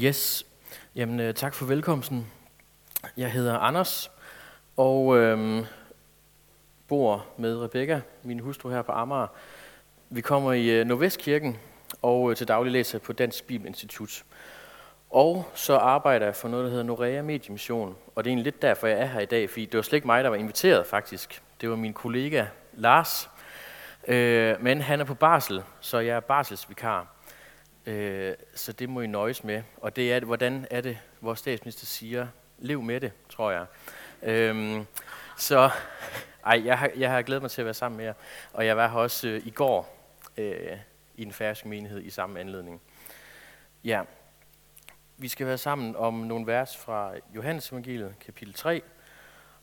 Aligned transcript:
Yes, 0.00 0.46
jamen 0.94 1.20
øh, 1.20 1.34
tak 1.34 1.54
for 1.54 1.66
velkomsten. 1.66 2.26
Jeg 3.16 3.32
hedder 3.32 3.58
Anders 3.58 4.10
og 4.76 5.18
øhm, 5.18 5.64
bor 6.88 7.26
med 7.36 7.56
Rebecca, 7.56 8.00
min 8.22 8.40
hustru 8.40 8.68
her 8.68 8.82
på 8.82 8.92
Amager. 8.92 9.26
Vi 10.10 10.20
kommer 10.20 10.52
i 10.52 10.70
øh, 10.70 10.86
Nordvestkirken 10.86 11.58
og 12.02 12.30
øh, 12.30 12.36
til 12.36 12.48
daglig 12.48 12.72
læser 12.72 12.98
på 12.98 13.12
Dansk 13.12 13.44
Bibelinstitut. 13.46 14.24
Og 15.10 15.50
så 15.54 15.76
arbejder 15.76 16.26
jeg 16.26 16.36
for 16.36 16.48
noget, 16.48 16.64
der 16.64 16.70
hedder 16.70 16.84
Norea 16.84 17.22
Mediemission. 17.22 17.96
Og 18.14 18.24
det 18.24 18.30
er 18.30 18.32
egentlig 18.32 18.44
lidt 18.44 18.62
derfor, 18.62 18.86
jeg 18.86 18.98
er 18.98 19.06
her 19.06 19.20
i 19.20 19.26
dag, 19.26 19.50
fordi 19.50 19.64
det 19.64 19.76
var 19.76 19.82
slet 19.82 19.96
ikke 19.96 20.06
mig, 20.06 20.24
der 20.24 20.30
var 20.30 20.36
inviteret 20.36 20.86
faktisk. 20.86 21.42
Det 21.60 21.70
var 21.70 21.76
min 21.76 21.92
kollega 21.92 22.46
Lars. 22.72 23.30
Øh, 24.08 24.62
men 24.62 24.80
han 24.80 25.00
er 25.00 25.04
på 25.04 25.14
barsel, 25.14 25.62
så 25.80 25.98
jeg 25.98 26.16
er 26.16 26.20
barselsvikar. 26.20 27.11
Øh, 27.86 28.34
så 28.54 28.72
det 28.72 28.88
må 28.88 29.00
I 29.00 29.06
nøjes 29.06 29.44
med. 29.44 29.62
Og 29.76 29.96
det 29.96 30.12
er, 30.12 30.20
hvordan 30.20 30.66
er 30.70 30.80
det, 30.80 30.98
vores 31.20 31.38
statsminister 31.38 31.86
siger, 31.86 32.26
lev 32.58 32.82
med 32.82 33.00
det, 33.00 33.12
tror 33.28 33.50
jeg. 33.50 33.66
Øhm, 34.22 34.86
så 35.36 35.70
ej, 36.46 36.62
jeg, 36.64 36.78
har, 36.78 36.90
jeg 36.96 37.10
har 37.10 37.22
glædet 37.22 37.42
mig 37.42 37.50
til 37.50 37.60
at 37.60 37.64
være 37.64 37.74
sammen 37.74 37.96
med 37.96 38.04
jer. 38.04 38.14
Og 38.52 38.66
jeg 38.66 38.76
var 38.76 38.88
her 38.88 38.98
også 38.98 39.28
øh, 39.28 39.46
i 39.46 39.50
går 39.50 39.98
øh, 40.36 40.78
i 41.14 41.24
den 41.24 41.32
færøske 41.32 41.68
menighed 41.68 42.02
i 42.02 42.10
samme 42.10 42.40
anledning. 42.40 42.80
Ja, 43.84 44.02
vi 45.16 45.28
skal 45.28 45.46
være 45.46 45.58
sammen 45.58 45.96
om 45.96 46.14
nogle 46.14 46.46
vers 46.46 46.76
fra 46.76 47.12
Johannes 47.34 47.72
evangeliet, 47.72 48.14
kapitel 48.20 48.54
3. 48.54 48.82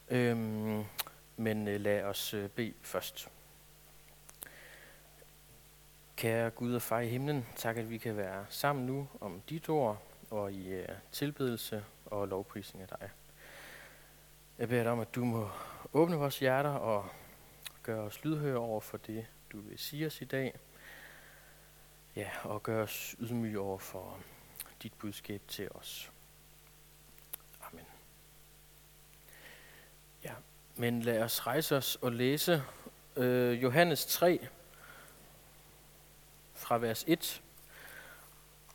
Øhm, 0.10 0.84
men 1.38 1.68
øh, 1.68 1.82
lad 1.82 2.04
os 2.04 2.34
øh, 2.34 2.50
bede 2.50 2.74
først. 2.82 3.30
Kære 6.20 6.50
Gud 6.50 6.76
og 6.76 6.82
far 6.82 7.00
i 7.00 7.08
himlen, 7.08 7.48
tak 7.56 7.78
at 7.78 7.90
vi 7.90 7.98
kan 7.98 8.18
være 8.18 8.46
sammen 8.50 8.86
nu 8.86 9.08
om 9.22 9.42
dit 9.50 9.70
ord 9.70 10.02
og 10.30 10.54
i 10.54 10.80
uh, 10.80 10.86
tilbedelse 11.12 11.86
og 12.06 12.28
lovprisning 12.28 12.82
af 12.82 12.88
dig. 13.00 13.10
Jeg 14.58 14.70
beder 14.70 14.84
dig 14.84 14.92
om, 14.92 15.00
at 15.00 15.16
du 15.16 15.26
må 15.26 15.50
åbne 15.94 16.16
vores 16.16 16.40
hjerter 16.40 16.70
og 16.70 17.10
gøre 17.84 18.02
os 18.02 18.24
lydhøre 18.24 18.58
over 18.58 18.80
for 18.80 18.98
det, 18.98 19.26
du 19.52 19.60
vil 19.62 19.80
sige 19.80 20.08
os 20.08 20.22
i 20.22 20.26
dag. 20.26 20.60
Ja, 22.16 22.30
og 22.44 22.64
gøre 22.64 22.84
os 22.84 23.16
ydmyge 23.20 23.60
over 23.60 23.78
for 23.78 24.20
dit 24.84 24.94
budskab 24.94 25.42
til 25.48 25.72
os. 25.72 26.12
Amen. 27.62 27.86
Ja, 30.24 30.34
men 30.76 31.02
lad 31.02 31.24
os 31.24 31.48
rejse 31.48 31.78
os 31.78 31.96
og 31.96 32.12
læse 32.12 32.64
øh, 33.16 33.64
Johannes 33.64 34.06
3, 34.06 34.48
fra 36.60 36.78
vers 36.78 37.06
1, 37.08 37.42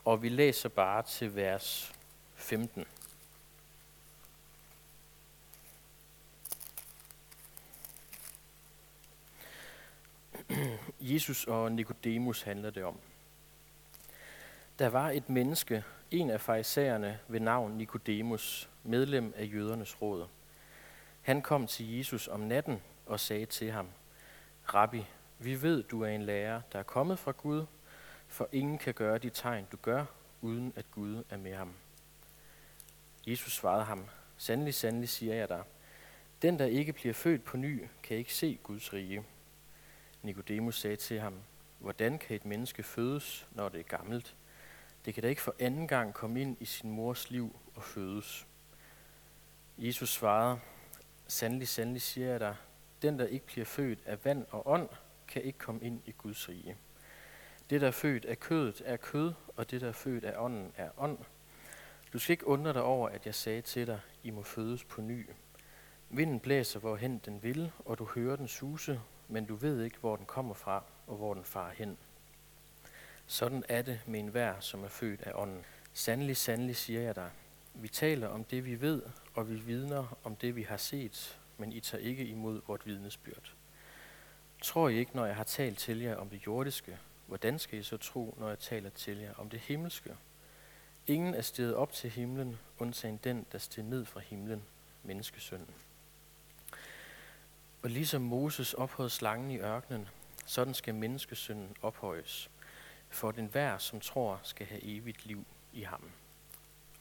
og 0.05 0.23
vi 0.23 0.29
læser 0.29 0.69
bare 0.69 1.03
til 1.03 1.35
vers 1.35 1.93
15. 2.35 2.87
Jesus 11.01 11.47
og 11.47 11.73
Nikodemus 11.73 12.43
handler 12.43 12.71
det 12.71 12.85
om. 12.85 12.99
Der 14.79 14.89
var 14.89 15.11
et 15.11 15.29
menneske, 15.29 15.85
en 16.11 16.31
af 16.31 16.41
farisæerne 16.41 17.19
ved 17.29 17.41
navn 17.41 17.73
Nikodemus, 17.73 18.71
medlem 18.83 19.35
af 19.37 19.51
jødernes 19.53 20.03
råd. 20.03 20.27
Han 21.23 21.43
kom 21.43 21.67
til 21.67 21.97
Jesus 21.97 22.29
om 22.29 22.41
natten 22.41 22.83
og 23.07 23.21
sagde 23.21 23.47
til 23.47 23.71
ham, 23.71 23.89
Rabbi, 24.75 25.07
vi 25.39 25.63
ved, 25.63 25.83
du 25.83 26.03
er 26.03 26.09
en 26.09 26.23
lærer, 26.23 26.61
der 26.73 26.79
er 26.79 26.83
kommet 26.83 27.19
fra 27.19 27.33
Gud, 27.33 27.67
for 28.29 28.49
ingen 28.53 28.79
kan 28.79 28.95
gøre 28.95 29.19
de 29.19 29.31
tegn, 29.31 29.67
du 29.73 29.77
gør, 29.77 30.05
uden 30.41 30.73
at 30.77 30.91
Gud 30.91 31.25
er 31.31 31.37
med 31.37 31.55
ham. 31.55 31.73
Jesus 33.27 33.53
svarede 33.53 33.85
ham, 33.85 34.07
Sandelig, 34.37 34.75
sandelig 34.75 35.09
siger 35.09 35.35
jeg 35.35 35.49
dig, 35.49 35.63
den, 36.43 36.59
der 36.59 36.65
ikke 36.65 36.93
bliver 36.93 37.15
født 37.15 37.45
på 37.45 37.57
ny, 37.57 37.89
kan 38.03 38.17
ikke 38.17 38.35
se 38.35 38.59
Guds 38.63 38.93
rige. 38.93 39.25
Nikodemus 40.23 40.81
sagde 40.81 40.97
til 40.97 41.21
ham, 41.21 41.35
Hvordan 41.79 42.19
kan 42.19 42.37
et 42.37 42.45
menneske 42.45 42.83
fødes, 42.83 43.47
når 43.51 43.69
det 43.69 43.81
er 43.81 43.85
gammelt? 43.85 44.37
Det 45.05 45.15
kan 45.15 45.23
da 45.23 45.29
ikke 45.29 45.43
for 45.43 45.55
anden 45.59 45.89
gang 45.89 46.15
komme 46.15 46.41
ind 46.41 46.57
i 46.61 46.65
sin 46.65 46.91
mors 46.91 47.31
liv 47.31 47.59
og 47.75 47.83
fødes. 47.83 48.47
Jesus 49.79 50.13
svarede, 50.13 50.61
Sandelig, 51.27 51.69
sandelig 51.69 52.03
siger 52.03 52.31
jeg 52.31 52.41
dig, 52.41 52.57
den, 53.03 53.19
der 53.19 53.27
ikke 53.27 53.47
bliver 53.47 53.65
født 53.65 53.99
af 54.07 54.25
vand 54.25 54.47
og 54.51 54.69
ånd, 54.69 54.89
kan 55.35 55.43
ikke 55.43 55.59
komme 55.59 55.81
ind 55.81 56.01
i 56.07 56.15
Guds 56.19 56.49
rige. 56.49 56.77
Det, 57.71 57.81
der 57.81 57.87
er 57.87 57.91
født 57.91 58.25
af 58.25 58.41
kødet, 58.41 58.83
er 58.85 58.97
kød, 58.97 59.33
og 59.57 59.71
det, 59.71 59.81
der 59.81 59.89
er 59.89 59.93
født 59.93 60.25
af 60.25 60.35
ånden, 60.39 60.73
er 60.77 60.91
ånd. 60.97 61.19
Du 62.13 62.19
skal 62.19 62.33
ikke 62.33 62.47
undre 62.47 62.73
dig 62.73 62.83
over, 62.83 63.09
at 63.09 63.27
jeg 63.27 63.35
sagde 63.35 63.63
til 63.63 63.87
dig, 63.87 64.01
I 64.23 64.31
må 64.31 64.43
fødes 64.43 64.85
på 64.85 65.01
ny. 65.01 65.27
Vinden 66.11 66.41
blæser, 66.41 66.81
hvorhen 66.81 67.19
den 67.19 67.43
vil, 67.43 67.73
og 67.85 67.99
du 67.99 68.05
hører 68.05 68.37
den 68.37 68.49
suse, 68.49 69.01
men 69.29 69.47
du 69.47 69.55
ved 69.55 69.83
ikke, 69.83 69.99
hvor 69.99 70.17
den 70.17 70.27
kommer 70.27 70.55
fra, 70.55 70.85
og 71.07 71.17
hvor 71.17 71.35
den 71.35 71.45
farer 71.45 71.73
hen. 71.73 71.99
Sådan 73.27 73.65
er 73.69 73.83
det 73.83 74.01
med 74.07 74.21
enhver, 74.21 74.61
som 74.61 74.85
er 74.85 74.89
født 74.89 75.23
af 75.23 75.33
ånden. 75.35 75.65
Sandelig, 75.93 76.37
sandelig 76.37 76.77
siger 76.77 77.01
jeg 77.01 77.17
dig, 77.17 77.31
vi 77.75 77.89
taler 77.89 78.29
om 78.29 78.45
det, 78.45 78.65
vi 78.65 78.81
ved, 78.81 79.03
og 79.35 79.51
vi 79.51 79.55
vidner 79.55 80.19
om 80.25 80.37
det, 80.37 80.57
vi 80.57 80.63
har 80.63 80.77
set, 80.77 81.41
men 81.59 81.73
I 81.73 81.81
tager 81.81 82.05
ikke 82.05 82.27
imod 82.27 82.61
vort 82.67 82.87
vidnesbyrd. 82.87 83.55
Tror 84.65 84.89
I 84.89 84.99
ikke, 84.99 85.17
når 85.17 85.27
jeg 85.27 85.37
har 85.37 85.45
talt 85.45 85.79
til 85.79 86.01
jer 86.01 86.17
om 86.17 86.29
det 86.29 86.47
jordiske, 86.47 86.99
hvordan 87.27 87.59
skal 87.59 87.79
I 87.79 87.83
så 87.83 87.97
tro, 87.97 88.35
når 88.39 88.49
jeg 88.49 88.59
taler 88.59 88.91
til 88.91 89.19
jer 89.19 89.35
om 89.35 89.51
det 89.51 89.61
himmelske? 89.61 90.17
Ingen 91.07 91.35
er 91.35 91.43
steget 91.43 91.75
op 91.75 91.93
til 91.93 92.11
himlen, 92.11 92.59
undtagen 92.79 93.21
den, 93.25 93.47
der 93.53 93.59
steg 93.59 93.85
ned 93.85 94.05
fra 94.05 94.21
himlen, 94.21 94.63
menneskesønnen. 95.03 95.75
Og 97.83 97.91
ligesom 97.91 98.23
Moses 98.23 98.75
ophøjede 98.75 99.11
slangen 99.11 99.51
i 99.51 99.59
ørkenen, 99.59 100.09
sådan 100.47 100.75
skal 100.75 100.95
menneskesønnen 100.95 101.77
ophøjes, 101.83 102.51
for 103.09 103.31
den 103.31 103.47
hver, 103.47 103.79
som 103.79 104.01
tror, 104.01 104.41
skal 104.43 104.67
have 104.67 104.85
evigt 104.85 105.27
liv 105.27 105.45
i 105.73 105.83
ham. 105.83 106.11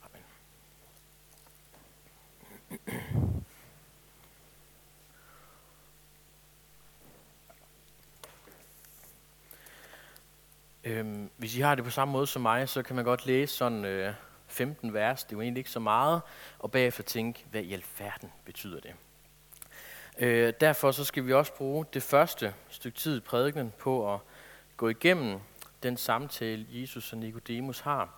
Amen. 0.04 0.24
Øhm, 10.84 11.30
hvis 11.38 11.58
I 11.58 11.62
har 11.62 11.76
det 11.76 11.84
på 11.84 11.90
samme 11.90 12.12
måde 12.12 12.28
som 12.28 12.42
mig, 12.42 12.70
så 12.70 12.84
kan 12.84 12.96
man 12.96 13.06
godt 13.06 13.26
læse 13.26 13.56
sådan 13.56 13.86
øh, 13.86 14.14
15 14.48 14.94
vers. 14.94 15.24
Det 15.24 15.32
er 15.32 15.38
jo 15.38 15.42
egentlig 15.42 15.60
ikke 15.60 15.70
så 15.70 15.80
meget. 15.80 16.22
Og 16.60 16.72
bagefter 16.72 17.04
tænke, 17.04 17.46
hvad 17.52 17.62
i 17.62 17.74
alverden 17.74 18.32
betyder 18.46 18.80
det? 18.80 18.94
Øh, 20.20 20.54
derfor 20.62 20.92
så 20.92 21.04
skal 21.04 21.26
vi 21.28 21.34
også 21.34 21.54
bruge 21.54 21.86
det 21.94 22.04
første 22.04 22.54
stykke 22.70 22.98
tid 22.98 23.18
i 23.18 23.20
prædiken 23.20 23.74
på 23.80 24.14
at 24.14 24.20
gå 24.78 24.90
igennem 24.90 25.40
den 25.84 25.98
samtale, 25.98 26.66
Jesus 26.70 27.14
og 27.14 27.20
Nikodemus 27.20 27.80
har. 27.80 28.10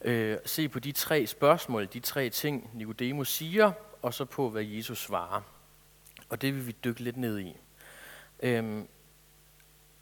Øh, 0.00 0.38
se 0.44 0.68
på 0.68 0.78
de 0.78 0.92
tre 0.92 1.26
spørgsmål, 1.26 1.86
de 1.86 2.00
tre 2.00 2.30
ting, 2.30 2.70
Nikodemus 2.74 3.32
siger, 3.32 3.72
og 4.02 4.14
så 4.14 4.24
på, 4.24 4.50
hvad 4.50 4.62
Jesus 4.62 4.98
svarer. 4.98 5.40
Og 6.28 6.42
det 6.42 6.54
vil 6.54 6.66
vi 6.66 6.72
dykke 6.84 7.00
lidt 7.00 7.16
ned 7.16 7.38
i. 7.38 7.56
Øhm, 8.42 8.88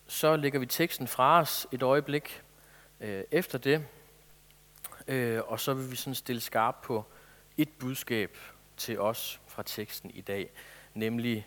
så 0.07 0.37
lægger 0.37 0.59
vi 0.59 0.67
teksten 0.67 1.09
fra 1.09 1.41
os 1.41 1.67
et 1.73 1.83
øjeblik 1.83 2.43
øh, 3.01 3.25
efter 3.31 3.59
det, 3.59 3.87
øh, 5.09 5.41
og 5.47 5.61
så 5.61 5.75
vil 5.75 5.91
vi 5.91 5.97
sådan 5.97 6.15
stille 6.15 6.41
skarp 6.41 6.77
på 6.83 7.05
et 7.57 7.69
budskab 7.79 8.37
til 8.77 9.01
os 9.01 9.41
fra 9.47 9.63
teksten 9.63 10.11
i 10.11 10.21
dag, 10.21 10.51
nemlig 10.95 11.47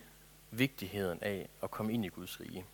vigtigheden 0.52 1.20
af 1.22 1.50
at 1.64 1.72
komme 1.72 1.94
ind 1.94 2.06
i 2.06 2.08
Guds 2.08 2.40
rige. 2.40 2.66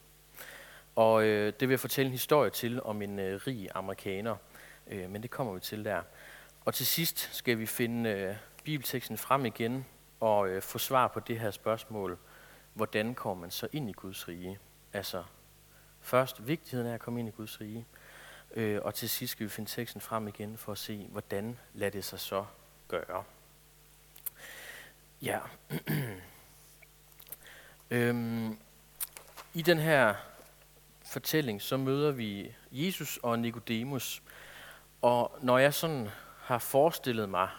Og 0.96 1.24
øh, 1.24 1.54
det 1.60 1.68
vil 1.68 1.74
jeg 1.74 1.80
fortælle 1.80 2.08
en 2.08 2.12
historie 2.12 2.50
til 2.50 2.84
om 2.84 3.02
en 3.02 3.20
øh, 3.20 3.42
rig 3.48 3.70
amerikaner, 3.76 4.36
øh, 4.88 5.10
men 5.10 5.24
det 5.24 5.32
kommer 5.32 5.54
vi 5.54 5.60
til 5.60 5.86
der. 5.86 6.02
Og 6.66 6.74
til 6.74 6.86
sidst 6.86 7.30
skal 7.36 7.60
vi 7.60 7.66
finde 7.66 8.10
øh, 8.10 8.36
bibelteksten 8.64 9.18
frem 9.18 9.46
igen 9.46 9.86
og 10.20 10.50
øh, 10.50 10.62
få 10.62 10.78
svar 10.78 11.08
på 11.08 11.20
det 11.20 11.40
her 11.40 11.52
spørgsmål, 11.52 12.18
hvordan 12.74 13.16
kommer 13.16 13.42
man 13.42 13.52
så 13.52 13.68
ind 13.72 13.90
i 13.90 13.94
Guds 13.94 14.28
rige? 14.28 14.60
Altså, 14.94 15.24
Først 16.02 16.48
vigtigheden 16.48 16.90
af 16.90 16.94
at 16.94 17.00
komme 17.00 17.20
ind 17.20 17.30
i 17.30 17.32
Guds 17.32 17.62
rige, 17.62 17.86
øh, 18.56 18.80
og 18.82 18.94
til 18.94 19.10
sidst 19.10 19.32
skal 19.32 19.44
vi 19.44 19.50
finde 19.50 19.70
teksten 19.70 20.02
frem 20.02 20.28
igen 20.28 20.58
for 20.58 20.72
at 20.72 20.78
se, 20.78 21.08
hvordan 21.12 21.58
lader 21.74 21.92
det 21.92 22.06
sig 22.06 22.20
så 22.20 22.46
gøre. 22.88 23.24
Ja. 25.22 25.40
øhm, 27.92 28.58
I 29.54 29.62
den 29.62 29.78
her 29.78 30.16
fortælling, 31.06 31.62
så 31.62 31.78
møder 31.78 32.12
vi 32.12 32.56
Jesus 32.72 33.20
og 33.24 33.40
Nikodemus, 33.40 34.24
og 35.02 35.38
når 35.42 35.58
jeg 35.58 35.74
sådan 35.74 36.10
har 36.40 36.58
forestillet 36.58 37.30
mig 37.30 37.50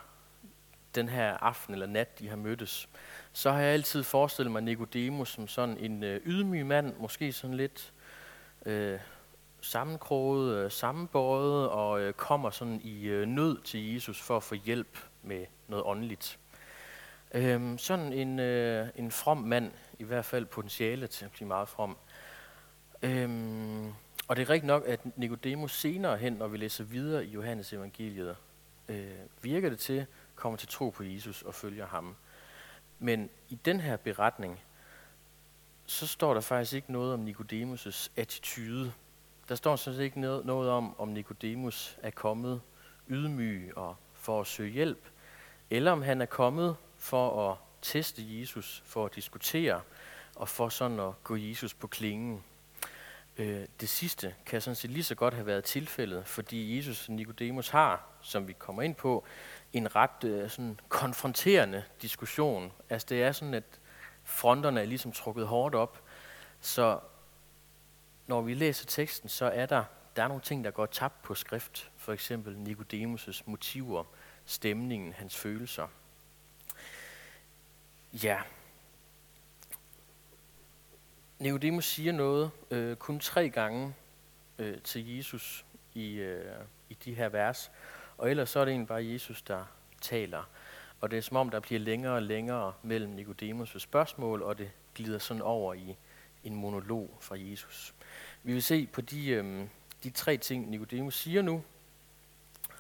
den 0.94 1.08
her 1.08 1.36
aften 1.36 1.74
eller 1.74 1.86
nat, 1.86 2.18
de 2.18 2.28
har 2.28 2.36
mødtes, 2.36 2.88
så 3.32 3.52
har 3.52 3.60
jeg 3.60 3.72
altid 3.72 4.02
forestillet 4.02 4.52
mig 4.52 4.62
Nikodemus 4.62 5.28
som 5.28 5.48
sådan 5.48 5.78
en 5.78 6.02
øh, 6.02 6.20
ydmyg 6.24 6.66
mand, 6.66 6.96
måske 6.96 7.32
sådan 7.32 7.56
lidt 7.56 7.92
øh, 8.66 8.98
sammenkroget, 9.60 10.74
øh, 10.82 11.72
og 11.72 12.00
øh, 12.00 12.12
kommer 12.12 12.50
sådan 12.50 12.80
i 12.84 13.04
øh, 13.04 13.26
nød 13.26 13.62
til 13.62 13.94
Jesus 13.94 14.20
for 14.20 14.36
at 14.36 14.42
få 14.42 14.54
hjælp 14.54 14.98
med 15.22 15.46
noget 15.68 15.84
åndeligt. 15.84 16.38
Øh, 17.34 17.78
sådan 17.78 18.12
en, 18.12 18.38
øh, 18.38 18.88
en 18.96 19.10
from 19.10 19.38
mand, 19.38 19.72
i 19.98 20.04
hvert 20.04 20.24
fald 20.24 20.46
potentiale 20.46 21.06
til 21.06 21.24
at 21.24 21.30
blive 21.30 21.48
meget 21.48 21.68
from. 21.68 21.96
Øh, 23.02 23.28
og 24.28 24.36
det 24.36 24.42
er 24.42 24.50
rigtigt 24.50 24.66
nok, 24.66 24.84
at 24.86 25.00
Nicodemus 25.16 25.80
senere 25.80 26.16
hen, 26.16 26.32
når 26.32 26.48
vi 26.48 26.56
læser 26.56 26.84
videre 26.84 27.26
i 27.26 27.28
Johannes 27.28 27.72
evangeliet, 27.72 28.36
øh, 28.88 29.10
virker 29.42 29.68
det 29.68 29.78
til, 29.78 30.06
kommer 30.34 30.56
til 30.56 30.68
tro 30.68 30.90
på 30.90 31.02
Jesus 31.02 31.42
og 31.42 31.54
følger 31.54 31.86
ham. 31.86 32.16
Men 32.98 33.30
i 33.48 33.54
den 33.54 33.80
her 33.80 33.96
beretning, 33.96 34.60
så 35.92 36.06
står 36.06 36.34
der 36.34 36.40
faktisk 36.40 36.72
ikke 36.72 36.92
noget 36.92 37.14
om 37.14 37.28
Nikodemus' 37.28 38.08
attitude. 38.16 38.92
Der 39.48 39.54
står 39.54 39.76
sådan 39.76 39.96
set 39.96 40.04
ikke 40.04 40.20
noget 40.20 40.70
om, 40.70 41.00
om 41.00 41.08
Nikodemus 41.08 41.98
er 42.02 42.10
kommet 42.10 42.60
ydmyg 43.08 43.72
og 43.76 43.96
for 44.14 44.40
at 44.40 44.46
søge 44.46 44.70
hjælp, 44.70 45.08
eller 45.70 45.92
om 45.92 46.02
han 46.02 46.22
er 46.22 46.26
kommet 46.26 46.76
for 46.96 47.50
at 47.50 47.56
teste 47.82 48.40
Jesus, 48.40 48.82
for 48.86 49.04
at 49.04 49.14
diskutere 49.14 49.80
og 50.36 50.48
for 50.48 50.68
sådan 50.68 51.00
at 51.00 51.24
gå 51.24 51.36
Jesus 51.36 51.74
på 51.74 51.86
klingen. 51.86 52.44
Øh, 53.36 53.66
det 53.80 53.88
sidste 53.88 54.34
kan 54.46 54.60
sådan 54.60 54.76
set 54.76 54.90
lige 54.90 55.04
så 55.04 55.14
godt 55.14 55.34
have 55.34 55.46
været 55.46 55.64
tilfældet, 55.64 56.26
fordi 56.26 56.76
Jesus 56.76 57.08
og 57.08 57.14
Nikodemus 57.14 57.68
har, 57.68 58.06
som 58.20 58.48
vi 58.48 58.52
kommer 58.52 58.82
ind 58.82 58.94
på, 58.94 59.24
en 59.72 59.96
ret 59.96 60.24
øh, 60.24 60.50
sådan 60.50 60.80
konfronterende 60.88 61.84
diskussion. 62.02 62.72
Altså 62.90 63.06
det 63.10 63.22
er 63.22 63.32
sådan, 63.32 63.54
at 63.54 63.80
fronterne 64.24 64.80
er 64.80 64.84
ligesom 64.84 65.12
trukket 65.12 65.46
hårdt 65.46 65.74
op, 65.74 66.02
så 66.60 67.00
når 68.26 68.40
vi 68.40 68.54
læser 68.54 68.86
teksten, 68.86 69.28
så 69.28 69.44
er 69.44 69.66
der, 69.66 69.84
der 70.16 70.22
er 70.22 70.28
nogle 70.28 70.42
ting, 70.42 70.64
der 70.64 70.70
går 70.70 70.86
tabt 70.86 71.22
på 71.22 71.34
skrift. 71.34 71.90
For 71.96 72.12
eksempel 72.12 72.56
Nikodemus' 72.56 73.42
motiver, 73.46 74.04
stemningen, 74.46 75.12
hans 75.12 75.36
følelser. 75.36 75.88
Ja. 78.12 78.40
Nicodemus 81.38 81.84
siger 81.84 82.12
noget 82.12 82.50
øh, 82.70 82.96
kun 82.96 83.20
tre 83.20 83.50
gange 83.50 83.94
øh, 84.58 84.82
til 84.82 85.16
Jesus 85.16 85.64
i, 85.94 86.12
øh, 86.14 86.64
i 86.88 86.94
de 86.94 87.14
her 87.14 87.28
vers, 87.28 87.70
og 88.18 88.30
ellers 88.30 88.50
så 88.50 88.60
er 88.60 88.64
det 88.64 88.72
egentlig 88.72 88.88
bare 88.88 89.06
Jesus, 89.06 89.42
der 89.42 89.64
taler. 90.00 90.44
Og 91.02 91.10
det 91.10 91.16
er 91.16 91.22
som 91.22 91.36
om, 91.36 91.50
der 91.50 91.60
bliver 91.60 91.80
længere 91.80 92.14
og 92.14 92.22
længere 92.22 92.72
mellem 92.82 93.18
Nicodemus' 93.18 93.78
spørgsmål, 93.78 94.42
og 94.42 94.58
det 94.58 94.70
glider 94.94 95.18
sådan 95.18 95.42
over 95.42 95.74
i 95.74 95.96
en 96.44 96.54
monolog 96.54 97.16
fra 97.20 97.36
Jesus. 97.38 97.94
Vi 98.42 98.52
vil 98.52 98.62
se 98.62 98.86
på 98.86 99.00
de, 99.00 99.28
øh, 99.28 99.66
de 100.02 100.10
tre 100.10 100.36
ting, 100.36 100.70
Nicodemus 100.70 101.14
siger 101.14 101.42
nu, 101.42 101.64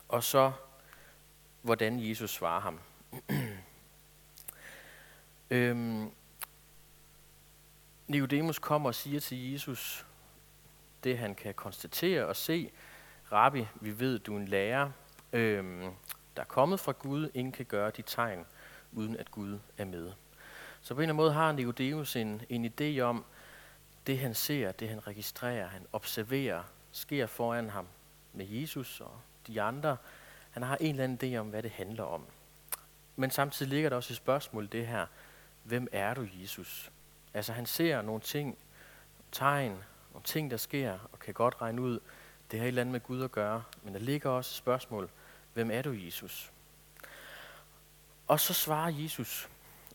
og 0.08 0.24
så 0.24 0.52
hvordan 1.62 2.08
Jesus 2.08 2.30
svarer 2.30 2.60
ham. 2.60 2.80
øhm, 5.50 6.10
Nicodemus 8.06 8.58
kommer 8.58 8.88
og 8.88 8.94
siger 8.94 9.20
til 9.20 9.52
Jesus 9.52 10.06
det, 11.04 11.18
han 11.18 11.34
kan 11.34 11.54
konstatere 11.54 12.26
og 12.26 12.36
se. 12.36 12.70
Rabbi, 13.32 13.66
vi 13.80 14.00
ved, 14.00 14.18
du 14.18 14.34
er 14.34 14.40
en 14.40 14.48
lærer, 14.48 14.90
øhm, 15.32 15.90
der 16.36 16.42
er 16.42 16.46
kommet 16.46 16.80
fra 16.80 16.92
Gud. 16.92 17.30
Ingen 17.34 17.52
kan 17.52 17.66
gøre 17.66 17.90
de 17.90 18.02
tegn, 18.02 18.46
uden 18.92 19.16
at 19.16 19.30
Gud 19.30 19.58
er 19.78 19.84
med. 19.84 20.12
Så 20.80 20.94
på 20.94 21.00
en 21.00 21.02
eller 21.02 21.12
anden 21.12 21.16
måde 21.16 21.32
har 21.32 21.52
Nicodemus 21.52 22.16
en, 22.16 22.42
en 22.48 22.72
idé 22.72 23.00
om, 23.00 23.24
det 24.06 24.18
han 24.18 24.34
ser, 24.34 24.72
det 24.72 24.88
han 24.88 25.06
registrerer, 25.06 25.66
han 25.66 25.86
observerer, 25.92 26.62
sker 26.92 27.26
foran 27.26 27.70
ham 27.70 27.86
med 28.32 28.46
Jesus 28.46 29.00
og 29.00 29.20
de 29.46 29.62
andre. 29.62 29.96
Han 30.50 30.62
har 30.62 30.76
en 30.76 30.90
eller 30.90 31.04
anden 31.04 31.34
idé 31.34 31.36
om, 31.36 31.48
hvad 31.48 31.62
det 31.62 31.70
handler 31.70 32.04
om. 32.04 32.26
Men 33.16 33.30
samtidig 33.30 33.70
ligger 33.70 33.88
der 33.88 33.96
også 33.96 34.12
et 34.12 34.16
spørgsmål 34.16 34.68
det 34.72 34.86
her. 34.86 35.06
Hvem 35.62 35.88
er 35.92 36.14
du, 36.14 36.26
Jesus? 36.42 36.90
Altså 37.34 37.52
han 37.52 37.66
ser 37.66 38.02
nogle 38.02 38.20
ting, 38.20 38.58
tegn, 39.32 39.78
nogle 40.12 40.24
ting, 40.24 40.50
der 40.50 40.56
sker, 40.56 40.98
og 41.12 41.18
kan 41.18 41.34
godt 41.34 41.62
regne 41.62 41.82
ud, 41.82 42.00
det 42.50 42.58
har 42.58 42.64
et 42.64 42.68
eller 42.68 42.80
andet 42.80 42.92
med 42.92 43.00
Gud 43.00 43.22
at 43.22 43.32
gøre. 43.32 43.62
Men 43.82 43.94
der 43.94 44.00
ligger 44.00 44.30
også 44.30 44.52
et 44.52 44.56
spørgsmål. 44.56 45.10
Hvem 45.54 45.70
er 45.70 45.82
du, 45.82 45.92
Jesus? 45.92 46.52
Og 48.26 48.40
så 48.40 48.54
svarer 48.54 48.90
Jesus. 48.90 49.48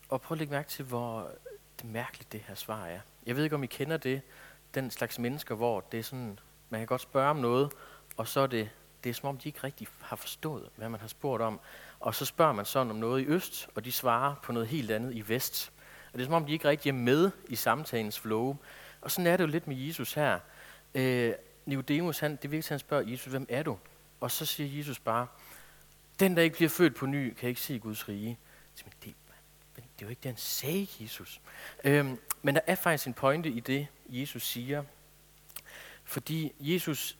Og 0.08 0.20
prøv 0.20 0.34
at 0.34 0.38
lægge 0.38 0.52
mærke 0.52 0.68
til, 0.68 0.84
hvor 0.84 1.30
det 1.78 1.84
mærkeligt 1.84 2.32
det 2.32 2.40
her 2.40 2.54
svar 2.54 2.86
er. 2.86 3.00
Jeg 3.26 3.36
ved 3.36 3.44
ikke, 3.44 3.56
om 3.56 3.64
I 3.64 3.66
kender 3.66 3.96
det, 3.96 4.22
den 4.74 4.90
slags 4.90 5.18
mennesker, 5.18 5.54
hvor 5.54 5.80
det 5.80 5.98
er 5.98 6.02
sådan, 6.02 6.38
man 6.70 6.80
kan 6.80 6.86
godt 6.86 7.00
spørge 7.00 7.30
om 7.30 7.36
noget, 7.36 7.72
og 8.16 8.28
så 8.28 8.40
er 8.40 8.46
det, 8.46 8.70
det 9.04 9.10
er 9.10 9.14
som 9.14 9.28
om, 9.28 9.38
de 9.38 9.48
ikke 9.48 9.64
rigtig 9.64 9.88
har 10.00 10.16
forstået, 10.16 10.68
hvad 10.76 10.88
man 10.88 11.00
har 11.00 11.08
spurgt 11.08 11.42
om. 11.42 11.60
Og 12.00 12.14
så 12.14 12.24
spørger 12.24 12.52
man 12.52 12.64
sådan 12.64 12.90
om 12.90 12.96
noget 12.96 13.22
i 13.22 13.26
øst, 13.26 13.68
og 13.74 13.84
de 13.84 13.92
svarer 13.92 14.34
på 14.42 14.52
noget 14.52 14.68
helt 14.68 14.90
andet 14.90 15.14
i 15.14 15.28
vest. 15.28 15.72
Og 16.12 16.18
det 16.18 16.20
er 16.20 16.24
som 16.24 16.34
om, 16.34 16.46
de 16.46 16.52
ikke 16.52 16.68
rigtig 16.68 16.90
er 16.90 16.94
med 16.94 17.30
i 17.48 17.56
samtalens 17.56 18.20
flow. 18.20 18.56
Og 19.00 19.10
sådan 19.10 19.26
er 19.26 19.36
det 19.36 19.44
jo 19.44 19.48
lidt 19.48 19.66
med 19.66 19.76
Jesus 19.76 20.12
her. 20.12 20.38
Øh, 20.94 21.32
Nicodemus, 21.66 22.18
han, 22.18 22.38
det 22.42 22.50
virkelig, 22.50 22.68
han 22.68 22.78
spørger 22.78 23.10
Jesus, 23.10 23.30
hvem 23.30 23.46
er 23.48 23.62
du? 23.62 23.78
Og 24.20 24.30
så 24.30 24.46
siger 24.46 24.78
Jesus 24.78 24.98
bare, 24.98 25.26
den, 26.20 26.36
der 26.36 26.42
ikke 26.42 26.56
bliver 26.56 26.68
født 26.68 26.94
på 26.94 27.06
ny, 27.06 27.34
kan 27.34 27.48
ikke 27.48 27.60
se 27.60 27.78
Guds 27.78 28.08
rige. 28.08 28.38
Men 28.84 28.92
det, 29.04 29.14
det 29.76 29.82
er 29.98 30.06
jo 30.06 30.08
ikke 30.08 30.20
det, 30.20 30.30
han 30.30 30.36
sagde, 30.36 30.88
Jesus. 31.00 31.40
Øhm, 31.84 32.18
men 32.42 32.54
der 32.54 32.60
er 32.66 32.74
faktisk 32.74 33.06
en 33.06 33.14
pointe 33.14 33.48
i 33.48 33.60
det, 33.60 33.86
Jesus 34.08 34.46
siger. 34.46 34.84
Fordi 36.04 36.52
Jesus 36.60 37.18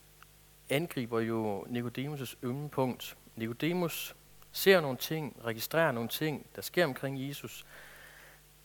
angriber 0.68 1.20
jo 1.20 1.62
Nikodemus' 1.62 2.34
ømme 2.42 2.68
punkt. 2.68 3.16
Nikodemus 3.36 4.16
ser 4.52 4.80
nogle 4.80 4.98
ting, 4.98 5.36
registrerer 5.44 5.92
nogle 5.92 6.08
ting, 6.08 6.46
der 6.56 6.62
sker 6.62 6.84
omkring 6.84 7.28
Jesus, 7.28 7.66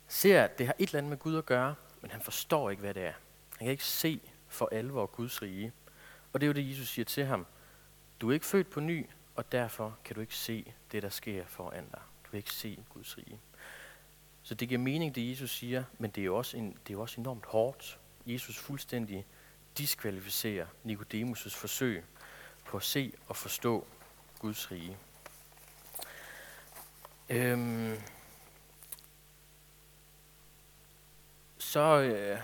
ser, 0.08 0.44
at 0.44 0.58
det 0.58 0.66
har 0.66 0.76
et 0.80 0.88
eller 0.88 0.98
andet 0.98 1.10
med 1.10 1.18
Gud 1.18 1.38
at 1.38 1.46
gøre, 1.46 1.76
men 2.02 2.12
han 2.12 2.22
forstår 2.22 2.70
ikke, 2.70 2.82
hvad 2.82 2.94
det 2.94 3.04
er. 3.04 3.14
Han 3.58 3.66
kan 3.66 3.72
ikke 3.72 3.86
se 3.86 4.20
for 4.48 4.70
alvor 4.72 5.06
Guds 5.06 5.42
rige. 5.42 5.72
Og 6.34 6.42
det 6.42 6.46
er 6.46 6.48
jo 6.48 6.54
det, 6.54 6.70
Jesus 6.70 6.88
siger 6.88 7.06
til 7.06 7.26
ham. 7.26 7.46
Du 8.22 8.30
er 8.30 8.34
ikke 8.34 8.46
født 8.46 8.70
på 8.70 8.80
ny, 8.80 9.06
og 9.36 9.52
derfor 9.52 9.98
kan 10.06 10.16
du 10.16 10.22
ikke 10.22 10.36
se 10.36 10.74
det, 10.92 11.04
der 11.04 11.10
sker 11.10 11.46
foran 11.46 11.90
dig. 11.92 12.02
Du 12.26 12.30
kan 12.30 12.38
ikke 12.38 12.52
se 12.52 12.84
Guds 12.90 13.18
rige. 13.18 13.40
Så 14.44 14.56
det 14.56 14.70
giver 14.70 14.80
mening, 14.80 15.16
det 15.16 15.30
Jesus 15.30 15.52
siger, 15.52 15.84
men 15.98 16.12
det 16.12 16.22
er 16.22 16.26
jo 16.26 16.38
også, 16.38 16.58
en, 16.58 16.72
det 16.72 16.90
er 16.90 16.94
jo 16.94 17.02
også 17.02 17.22
enormt 17.22 17.46
hårdt. 17.46 18.00
Jesus 18.26 18.58
fuldstændig 18.58 19.26
diskvalificerer 19.78 20.66
Nikodemus' 20.86 21.58
forsøg 21.58 22.04
på 22.66 22.78
at 22.78 22.84
se 22.84 23.14
og 23.28 23.36
forstå 23.36 23.88
Guds 24.40 24.72
rige. 24.72 24.98
Øhm, 27.30 27.96
så 31.58 32.02
øh, 32.02 32.40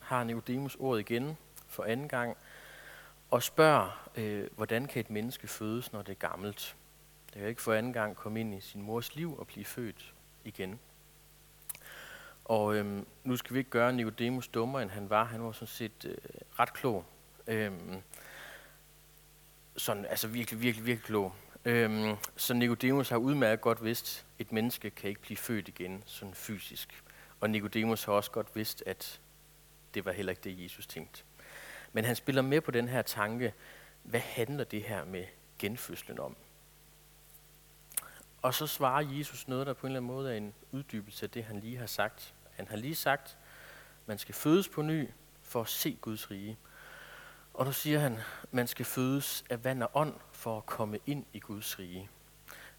har 0.00 0.24
Nikodemus 0.24 0.76
ordet 0.80 1.00
igen 1.00 1.36
for 1.68 1.84
anden 1.84 2.08
gang 2.08 2.36
og 3.32 3.42
spørger, 3.42 4.08
øh, 4.16 4.48
hvordan 4.56 4.86
kan 4.86 5.00
et 5.00 5.10
menneske 5.10 5.46
fødes, 5.46 5.92
når 5.92 6.02
det 6.02 6.12
er 6.12 6.28
gammelt? 6.28 6.76
Det 7.26 7.40
kan 7.40 7.48
ikke 7.48 7.62
for 7.62 7.72
anden 7.72 7.92
gang 7.92 8.16
komme 8.16 8.40
ind 8.40 8.54
i 8.54 8.60
sin 8.60 8.82
mors 8.82 9.14
liv 9.14 9.38
og 9.38 9.46
blive 9.46 9.64
født 9.64 10.14
igen. 10.44 10.80
Og 12.44 12.76
øhm, 12.76 13.06
nu 13.24 13.36
skal 13.36 13.54
vi 13.54 13.58
ikke 13.58 13.70
gøre 13.70 13.92
Nicodemus 13.92 14.48
dummere, 14.48 14.82
end 14.82 14.90
han 14.90 15.10
var. 15.10 15.24
Han 15.24 15.42
var 15.42 15.52
sådan 15.52 15.66
set 15.66 16.04
øh, 16.04 16.16
ret 16.58 16.72
klog. 16.72 17.04
Øhm, 17.46 18.02
sådan, 19.76 20.06
altså 20.06 20.28
virkelig, 20.28 20.62
virkelig, 20.62 20.86
virkelig 20.86 21.06
klog. 21.06 21.34
Øhm, 21.64 22.16
så 22.36 22.54
Nicodemus 22.54 23.08
har 23.08 23.16
udmærket 23.16 23.60
godt 23.60 23.84
vidst, 23.84 24.26
at 24.38 24.46
et 24.46 24.52
menneske 24.52 24.90
kan 24.90 25.08
ikke 25.08 25.20
blive 25.20 25.36
født 25.36 25.68
igen, 25.68 26.02
sådan 26.06 26.34
fysisk. 26.34 27.02
Og 27.40 27.50
Nicodemus 27.50 28.04
har 28.04 28.12
også 28.12 28.30
godt 28.30 28.56
vidst, 28.56 28.82
at 28.86 29.20
det 29.94 30.04
var 30.04 30.12
heller 30.12 30.30
ikke 30.30 30.44
det, 30.44 30.64
Jesus 30.64 30.86
tænkte. 30.86 31.22
Men 31.92 32.04
han 32.04 32.16
spiller 32.16 32.42
med 32.42 32.60
på 32.60 32.70
den 32.70 32.88
her 32.88 33.02
tanke, 33.02 33.54
hvad 34.02 34.20
handler 34.20 34.64
det 34.64 34.82
her 34.82 35.04
med 35.04 35.24
genfødslen 35.58 36.18
om? 36.18 36.36
Og 38.42 38.54
så 38.54 38.66
svarer 38.66 39.00
Jesus 39.00 39.48
noget, 39.48 39.66
der 39.66 39.72
på 39.72 39.86
en 39.86 39.90
eller 39.90 40.00
anden 40.00 40.12
måde 40.12 40.32
er 40.32 40.36
en 40.36 40.54
uddybelse 40.72 41.26
af 41.26 41.30
det, 41.30 41.44
han 41.44 41.60
lige 41.60 41.76
har 41.76 41.86
sagt. 41.86 42.34
Han 42.52 42.68
har 42.68 42.76
lige 42.76 42.94
sagt, 42.94 43.38
man 44.06 44.18
skal 44.18 44.34
fødes 44.34 44.68
på 44.68 44.82
ny 44.82 45.08
for 45.42 45.60
at 45.60 45.68
se 45.68 45.98
Guds 46.00 46.30
rige. 46.30 46.58
Og 47.54 47.66
nu 47.66 47.72
siger 47.72 47.98
han, 47.98 48.18
man 48.50 48.66
skal 48.66 48.84
fødes 48.84 49.44
af 49.50 49.64
vand 49.64 49.82
og 49.82 49.90
ånd 49.94 50.14
for 50.32 50.56
at 50.56 50.66
komme 50.66 50.98
ind 51.06 51.24
i 51.32 51.40
Guds 51.40 51.78
rige. 51.78 52.10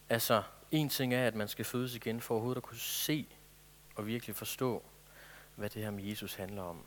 Altså, 0.09 0.43
en 0.71 0.89
ting 0.89 1.13
er, 1.13 1.27
at 1.27 1.35
man 1.35 1.47
skal 1.47 1.65
fødes 1.65 1.95
igen 1.95 2.21
for 2.21 2.33
overhovedet 2.35 2.57
at 2.57 2.63
kunne 2.63 2.79
se 2.79 3.27
og 3.95 4.07
virkelig 4.07 4.35
forstå, 4.35 4.83
hvad 5.55 5.69
det 5.69 5.83
her 5.83 5.91
med 5.91 6.03
Jesus 6.03 6.35
handler 6.35 6.61
om. 6.61 6.85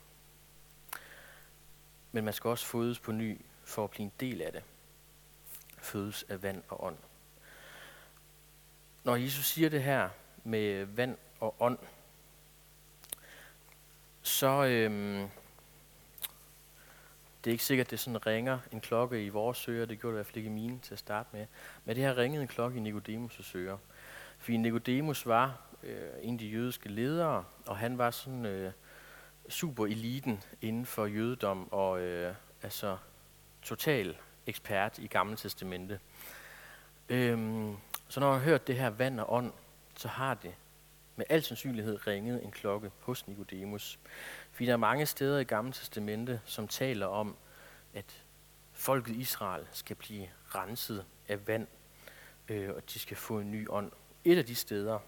Men 2.17 2.25
man 2.25 2.33
skal 2.33 2.49
også 2.49 2.65
fødes 2.65 2.99
på 2.99 3.11
ny 3.11 3.41
for 3.63 3.83
at 3.83 3.89
blive 3.89 4.03
en 4.03 4.11
del 4.19 4.41
af 4.41 4.51
det. 4.51 4.63
Fødes 5.77 6.25
af 6.29 6.43
vand 6.43 6.63
og 6.69 6.83
ånd. 6.83 6.97
Når 9.03 9.15
Jesus 9.15 9.45
siger 9.45 9.69
det 9.69 9.83
her 9.83 10.09
med 10.43 10.85
vand 10.85 11.17
og 11.39 11.55
ånd, 11.59 11.79
så 14.21 14.65
øhm, 14.65 15.29
Det 17.43 17.49
er 17.49 17.51
ikke 17.51 17.63
sikkert, 17.63 17.87
at 17.87 17.91
det 17.91 17.99
sådan 17.99 18.27
ringer 18.27 18.59
en 18.71 18.81
klokke 18.81 19.25
i 19.25 19.29
vores 19.29 19.69
ører. 19.69 19.85
Det 19.85 19.99
gjorde 19.99 20.13
det 20.13 20.15
i 20.15 20.17
hvert 20.17 20.25
fald 20.25 20.37
ikke 20.37 20.49
i 20.49 20.53
mine 20.53 20.79
til 20.79 20.93
at 20.93 20.99
starte 20.99 21.29
med. 21.31 21.45
Men 21.85 21.95
det 21.95 22.03
her 22.03 22.17
ringede 22.17 22.41
en 22.41 22.47
klokke 22.47 22.79
i 22.79 22.91
Nicodemus' 22.91 23.57
ører. 23.57 23.77
Fordi 24.37 24.57
Nicodemus 24.57 25.25
var 25.25 25.61
øh, 25.83 26.09
en 26.21 26.33
af 26.33 26.39
de 26.39 26.47
jødiske 26.47 26.89
ledere, 26.89 27.43
og 27.65 27.77
han 27.77 27.97
var 27.97 28.11
sådan 28.11 28.45
øh, 28.45 28.71
super 29.49 29.85
eliten 29.85 30.43
inden 30.61 30.85
for 30.85 31.05
jødedom, 31.05 31.71
og 31.71 32.01
øh, 32.01 32.35
altså 32.61 32.97
total 33.61 34.17
ekspert 34.47 34.97
i 34.97 35.07
Gamle 35.07 35.35
Testamente. 35.35 35.99
Øhm, 37.09 37.77
så 38.07 38.19
når 38.19 38.31
han 38.31 38.39
har 38.39 38.45
hørt 38.45 38.67
det 38.67 38.75
her 38.75 38.89
vand 38.89 39.19
og 39.19 39.33
ånd, 39.33 39.53
så 39.95 40.07
har 40.07 40.33
det 40.33 40.55
med 41.15 41.25
al 41.29 41.43
sandsynlighed 41.43 42.07
ringet 42.07 42.43
en 42.43 42.51
klokke 42.51 42.91
hos 42.99 43.27
Nikodemus. 43.27 43.99
Fordi 44.51 44.65
der 44.65 44.73
er 44.73 44.77
mange 44.77 45.05
steder 45.05 45.39
i 45.39 45.43
Gamle 45.43 45.73
Testamente, 45.73 46.41
som 46.45 46.67
taler 46.67 47.05
om, 47.05 47.35
at 47.93 48.23
folket 48.73 49.15
Israel 49.15 49.67
skal 49.71 49.95
blive 49.95 50.29
renset 50.55 51.05
af 51.27 51.47
vand, 51.47 51.67
øh, 52.47 52.69
og 52.75 52.81
de 52.93 52.99
skal 52.99 53.17
få 53.17 53.39
en 53.39 53.51
ny 53.51 53.69
ånd. 53.69 53.91
Et 54.23 54.37
af 54.37 54.45
de 54.45 54.55
steder, 54.55 54.99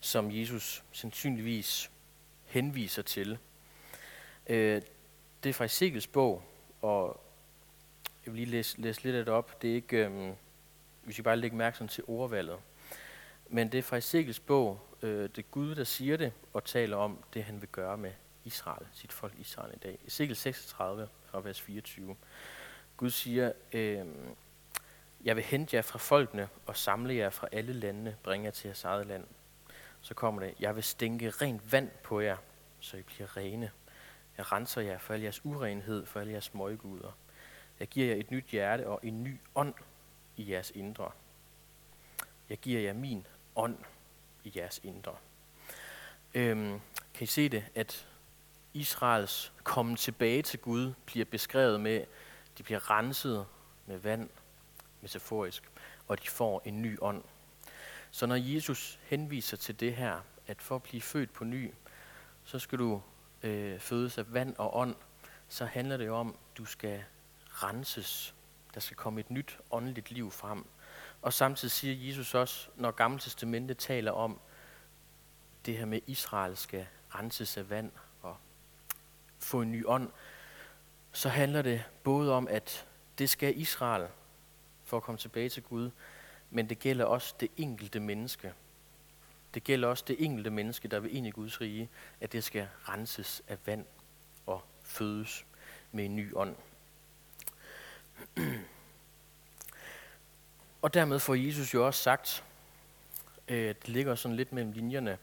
som 0.00 0.30
Jesus 0.30 0.84
sandsynligvis 0.92 1.90
henviser 2.52 3.02
til, 3.02 3.38
øh, 4.46 4.82
det 5.42 5.50
er 5.50 5.54
fra 5.54 5.64
Ezekiels 5.64 6.06
bog, 6.06 6.42
og 6.82 7.20
jeg 8.26 8.32
vil 8.32 8.40
lige 8.40 8.50
læse, 8.50 8.80
læse 8.80 9.02
lidt 9.02 9.16
af 9.16 9.24
det 9.24 9.34
op. 9.34 9.62
Det 9.62 9.70
er 9.70 9.74
ikke, 9.74 10.06
øh, 10.06 10.32
hvis 11.02 11.18
I 11.18 11.22
bare 11.22 11.36
lægger 11.36 11.56
mærke 11.56 11.86
til 11.86 12.04
ordvalget. 12.06 12.58
Men 13.48 13.72
det 13.72 13.78
er 13.78 13.82
fra 13.82 13.96
Ezekiels 13.96 14.40
bog, 14.40 14.80
øh, 15.02 15.22
det 15.22 15.38
er 15.38 15.42
Gud, 15.50 15.74
der 15.74 15.84
siger 15.84 16.16
det, 16.16 16.32
og 16.52 16.64
taler 16.64 16.96
om 16.96 17.18
det, 17.34 17.44
han 17.44 17.60
vil 17.60 17.68
gøre 17.68 17.96
med 17.96 18.12
Israel, 18.44 18.86
sit 18.92 19.12
folk 19.12 19.34
Israel 19.38 19.74
i 19.74 19.78
dag. 19.78 19.98
Ezekiel 20.06 20.36
36, 20.36 21.08
fra 21.24 21.40
vers 21.40 21.60
24. 21.60 22.16
Gud 22.96 23.10
siger, 23.10 23.52
øh, 23.72 24.06
jeg 25.24 25.36
vil 25.36 25.44
hente 25.44 25.76
jer 25.76 25.82
fra 25.82 25.98
folkene 25.98 26.48
og 26.66 26.76
samle 26.76 27.14
jer 27.14 27.30
fra 27.30 27.48
alle 27.52 27.72
landene, 27.72 28.16
bringe 28.22 28.44
jer 28.44 28.50
til 28.50 28.68
jeres 28.68 28.84
eget 28.84 29.06
land. 29.06 29.24
Så 30.02 30.14
kommer 30.14 30.42
det, 30.42 30.54
jeg 30.60 30.76
vil 30.76 30.84
stænke 30.84 31.30
rent 31.30 31.72
vand 31.72 31.90
på 32.02 32.20
jer, 32.20 32.36
så 32.80 32.96
I 32.96 33.02
bliver 33.02 33.36
rene. 33.36 33.70
Jeg 34.36 34.52
renser 34.52 34.80
jer 34.80 34.98
for 34.98 35.14
al 35.14 35.20
jeres 35.20 35.44
urenhed, 35.44 36.06
for 36.06 36.20
alle 36.20 36.32
jeres 36.32 36.54
møguder. 36.54 37.12
Jeg 37.80 37.88
giver 37.88 38.06
jer 38.06 38.16
et 38.16 38.30
nyt 38.30 38.46
hjerte 38.46 38.86
og 38.86 39.00
en 39.02 39.24
ny 39.24 39.40
ånd 39.54 39.74
i 40.36 40.50
jeres 40.50 40.70
indre. 40.70 41.10
Jeg 42.48 42.58
giver 42.58 42.80
jer 42.80 42.92
min 42.92 43.26
ånd 43.56 43.78
i 44.44 44.52
jeres 44.56 44.80
indre. 44.84 45.16
Øhm, 46.34 46.80
kan 47.14 47.24
I 47.24 47.26
se 47.26 47.48
det, 47.48 47.64
at 47.74 48.08
Israels 48.72 49.52
komme 49.64 49.96
tilbage 49.96 50.42
til 50.42 50.58
Gud 50.58 50.92
bliver 51.06 51.24
beskrevet 51.24 51.80
med, 51.80 52.04
de 52.58 52.62
bliver 52.62 52.90
renset 52.90 53.46
med 53.86 53.98
vand, 53.98 54.28
metaforisk, 55.00 55.70
og 56.08 56.22
de 56.22 56.28
får 56.28 56.62
en 56.64 56.82
ny 56.82 56.98
ånd. 57.00 57.22
Så 58.14 58.26
når 58.26 58.36
Jesus 58.36 58.98
henviser 59.02 59.56
til 59.56 59.80
det 59.80 59.96
her, 59.96 60.20
at 60.46 60.62
for 60.62 60.76
at 60.76 60.82
blive 60.82 61.00
født 61.00 61.32
på 61.32 61.44
ny, 61.44 61.74
så 62.44 62.58
skal 62.58 62.78
du 62.78 63.02
øh, 63.42 63.80
fødes 63.80 64.18
af 64.18 64.34
vand 64.34 64.56
og 64.58 64.76
ånd, 64.76 64.94
så 65.48 65.64
handler 65.64 65.96
det 65.96 66.10
om, 66.10 66.28
at 66.28 66.58
du 66.58 66.64
skal 66.64 67.04
renses. 67.48 68.34
Der 68.74 68.80
skal 68.80 68.96
komme 68.96 69.20
et 69.20 69.30
nyt 69.30 69.58
åndeligt 69.70 70.10
liv 70.10 70.30
frem. 70.30 70.66
Og 71.22 71.32
samtidig 71.32 71.72
siger 71.72 72.06
Jesus 72.08 72.34
også, 72.34 72.68
når 72.76 72.90
Gamle 72.90 73.18
Testamentet 73.18 73.78
taler 73.78 74.12
om 74.12 74.40
det 75.66 75.78
her 75.78 75.84
med, 75.84 75.98
at 75.98 76.08
Israel 76.08 76.56
skal 76.56 76.86
renses 77.14 77.56
af 77.56 77.70
vand 77.70 77.92
og 78.22 78.36
få 79.38 79.62
en 79.62 79.72
ny 79.72 79.86
ånd, 79.86 80.10
så 81.12 81.28
handler 81.28 81.62
det 81.62 81.84
både 82.02 82.32
om, 82.32 82.48
at 82.48 82.86
det 83.18 83.30
skal 83.30 83.60
Israel 83.60 84.08
for 84.84 84.96
at 84.96 85.02
komme 85.02 85.18
tilbage 85.18 85.48
til 85.48 85.62
Gud, 85.62 85.90
men 86.52 86.68
det 86.68 86.78
gælder 86.78 87.04
også 87.04 87.34
det 87.40 87.50
enkelte 87.56 88.00
menneske. 88.00 88.52
Det 89.54 89.64
gælder 89.64 89.88
også 89.88 90.04
det 90.08 90.24
enkelte 90.24 90.50
menneske, 90.50 90.88
der 90.88 91.00
vil 91.00 91.16
ind 91.16 91.26
i 91.26 91.30
Guds 91.30 91.60
rige, 91.60 91.88
at 92.20 92.32
det 92.32 92.44
skal 92.44 92.68
renses 92.88 93.42
af 93.48 93.58
vand 93.66 93.84
og 94.46 94.64
fødes 94.84 95.46
med 95.92 96.04
en 96.04 96.16
ny 96.16 96.34
ånd. 96.34 96.56
Og 100.82 100.94
dermed 100.94 101.18
får 101.18 101.34
Jesus 101.34 101.74
jo 101.74 101.86
også 101.86 102.02
sagt, 102.02 102.44
øh, 103.48 103.68
det 103.68 103.88
ligger 103.88 104.14
sådan 104.14 104.36
lidt 104.36 104.52
mellem 104.52 104.72
linjerne, 104.72 105.18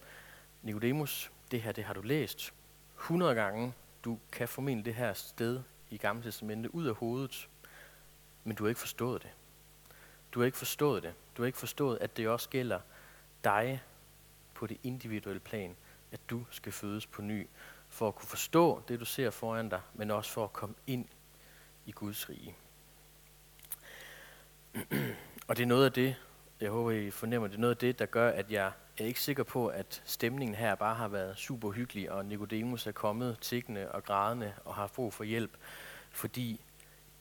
Nicodemus, 0.62 1.32
det 1.52 1.62
her 1.62 1.72
det 1.72 1.84
har 1.84 1.94
du 1.94 2.02
læst 2.02 2.54
100 2.98 3.36
gange. 3.36 3.74
Du 4.04 4.20
kan 4.32 4.48
formentlig 4.48 4.86
det 4.86 4.96
her 4.96 5.14
sted 5.14 5.62
i 5.90 5.98
Gamle 5.98 6.24
Testamente 6.24 6.76
ud 6.76 6.86
af 6.86 6.96
hovedet, 6.96 7.50
men 8.44 8.56
du 8.56 8.64
har 8.64 8.70
ikke 8.70 8.80
forstået 8.80 9.24
det. 9.24 9.32
Du 10.34 10.40
har 10.40 10.46
ikke 10.46 10.58
forstået 10.58 11.04
det. 11.04 11.14
Du 11.38 11.42
har 11.42 11.48
ikke 11.48 11.58
forstået, 11.58 11.98
at 12.02 12.18
det 12.18 12.28
også 12.28 12.50
gælder 12.50 12.80
dig 13.44 13.84
på 14.54 14.68
det 14.68 14.78
individuelle 14.84 15.40
plan, 15.40 15.76
at 16.12 16.20
du 16.30 16.46
skal 16.50 16.72
fødes 16.72 17.06
på 17.06 17.22
ny, 17.22 17.48
for 17.90 18.08
at 18.08 18.16
kunne 18.16 18.28
forstå 18.28 18.84
det, 18.88 19.00
du 19.00 19.06
ser 19.06 19.30
foran 19.30 19.70
dig, 19.70 19.82
men 19.94 20.12
også 20.12 20.32
for 20.32 20.44
at 20.44 20.54
komme 20.54 20.76
ind 20.88 21.06
i 21.86 21.92
Guds 21.92 22.30
rige. 22.30 22.56
Og 25.48 25.58
det 25.58 25.64
er 25.64 25.68
noget 25.68 25.86
af 25.86 25.92
det, 25.92 26.16
jeg 26.60 26.72
håber, 26.72 26.92
I 26.92 27.12
fornemmer, 27.12 27.48
det 27.48 27.56
er 27.56 27.60
noget 27.60 27.76
af 27.76 27.78
det, 27.78 28.00
der 28.00 28.06
gør, 28.06 28.30
at 28.30 28.52
jeg 28.52 28.72
er 28.98 29.06
ikke 29.06 29.22
sikker 29.22 29.44
på, 29.44 29.68
at 29.68 30.02
stemningen 30.06 30.56
her 30.56 30.76
bare 30.76 30.96
har 30.96 31.08
været 31.08 31.38
super 31.38 31.72
hyggelig, 31.72 32.12
og 32.12 32.26
Nikodemus 32.26 32.88
er 32.88 32.92
kommet 32.92 33.38
tikkende 33.42 33.92
og 33.92 34.04
grædende 34.04 34.54
og 34.66 34.76
har 34.76 34.88
brug 34.88 35.14
for 35.14 35.24
hjælp, 35.24 35.58
fordi 36.12 36.62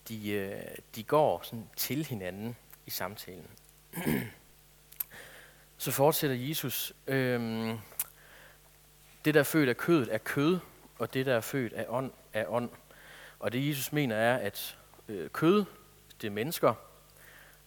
de, 0.08 0.30
øh, 0.30 0.62
de 0.94 1.02
går 1.02 1.40
sådan 1.42 1.68
til 1.76 2.04
hinanden 2.04 2.56
i 2.88 2.90
samtalen. 2.90 3.50
Så 5.78 5.90
fortsætter 5.90 6.36
Jesus. 6.36 6.92
Øhm, 7.06 7.78
det, 9.24 9.34
der 9.34 9.40
er 9.40 9.44
født 9.44 9.68
af 9.68 9.76
kødet, 9.76 10.14
er 10.14 10.18
kød, 10.18 10.58
og 10.98 11.14
det, 11.14 11.26
der 11.26 11.34
er 11.34 11.40
født 11.40 11.72
af 11.72 11.86
ånd, 11.88 12.12
er 12.32 12.46
ånd. 12.46 12.70
Og 13.38 13.52
det, 13.52 13.68
Jesus 13.68 13.92
mener, 13.92 14.16
er, 14.16 14.36
at 14.36 14.78
øh, 15.08 15.30
kød, 15.30 15.64
det 16.20 16.26
er 16.26 16.30
mennesker, 16.30 16.74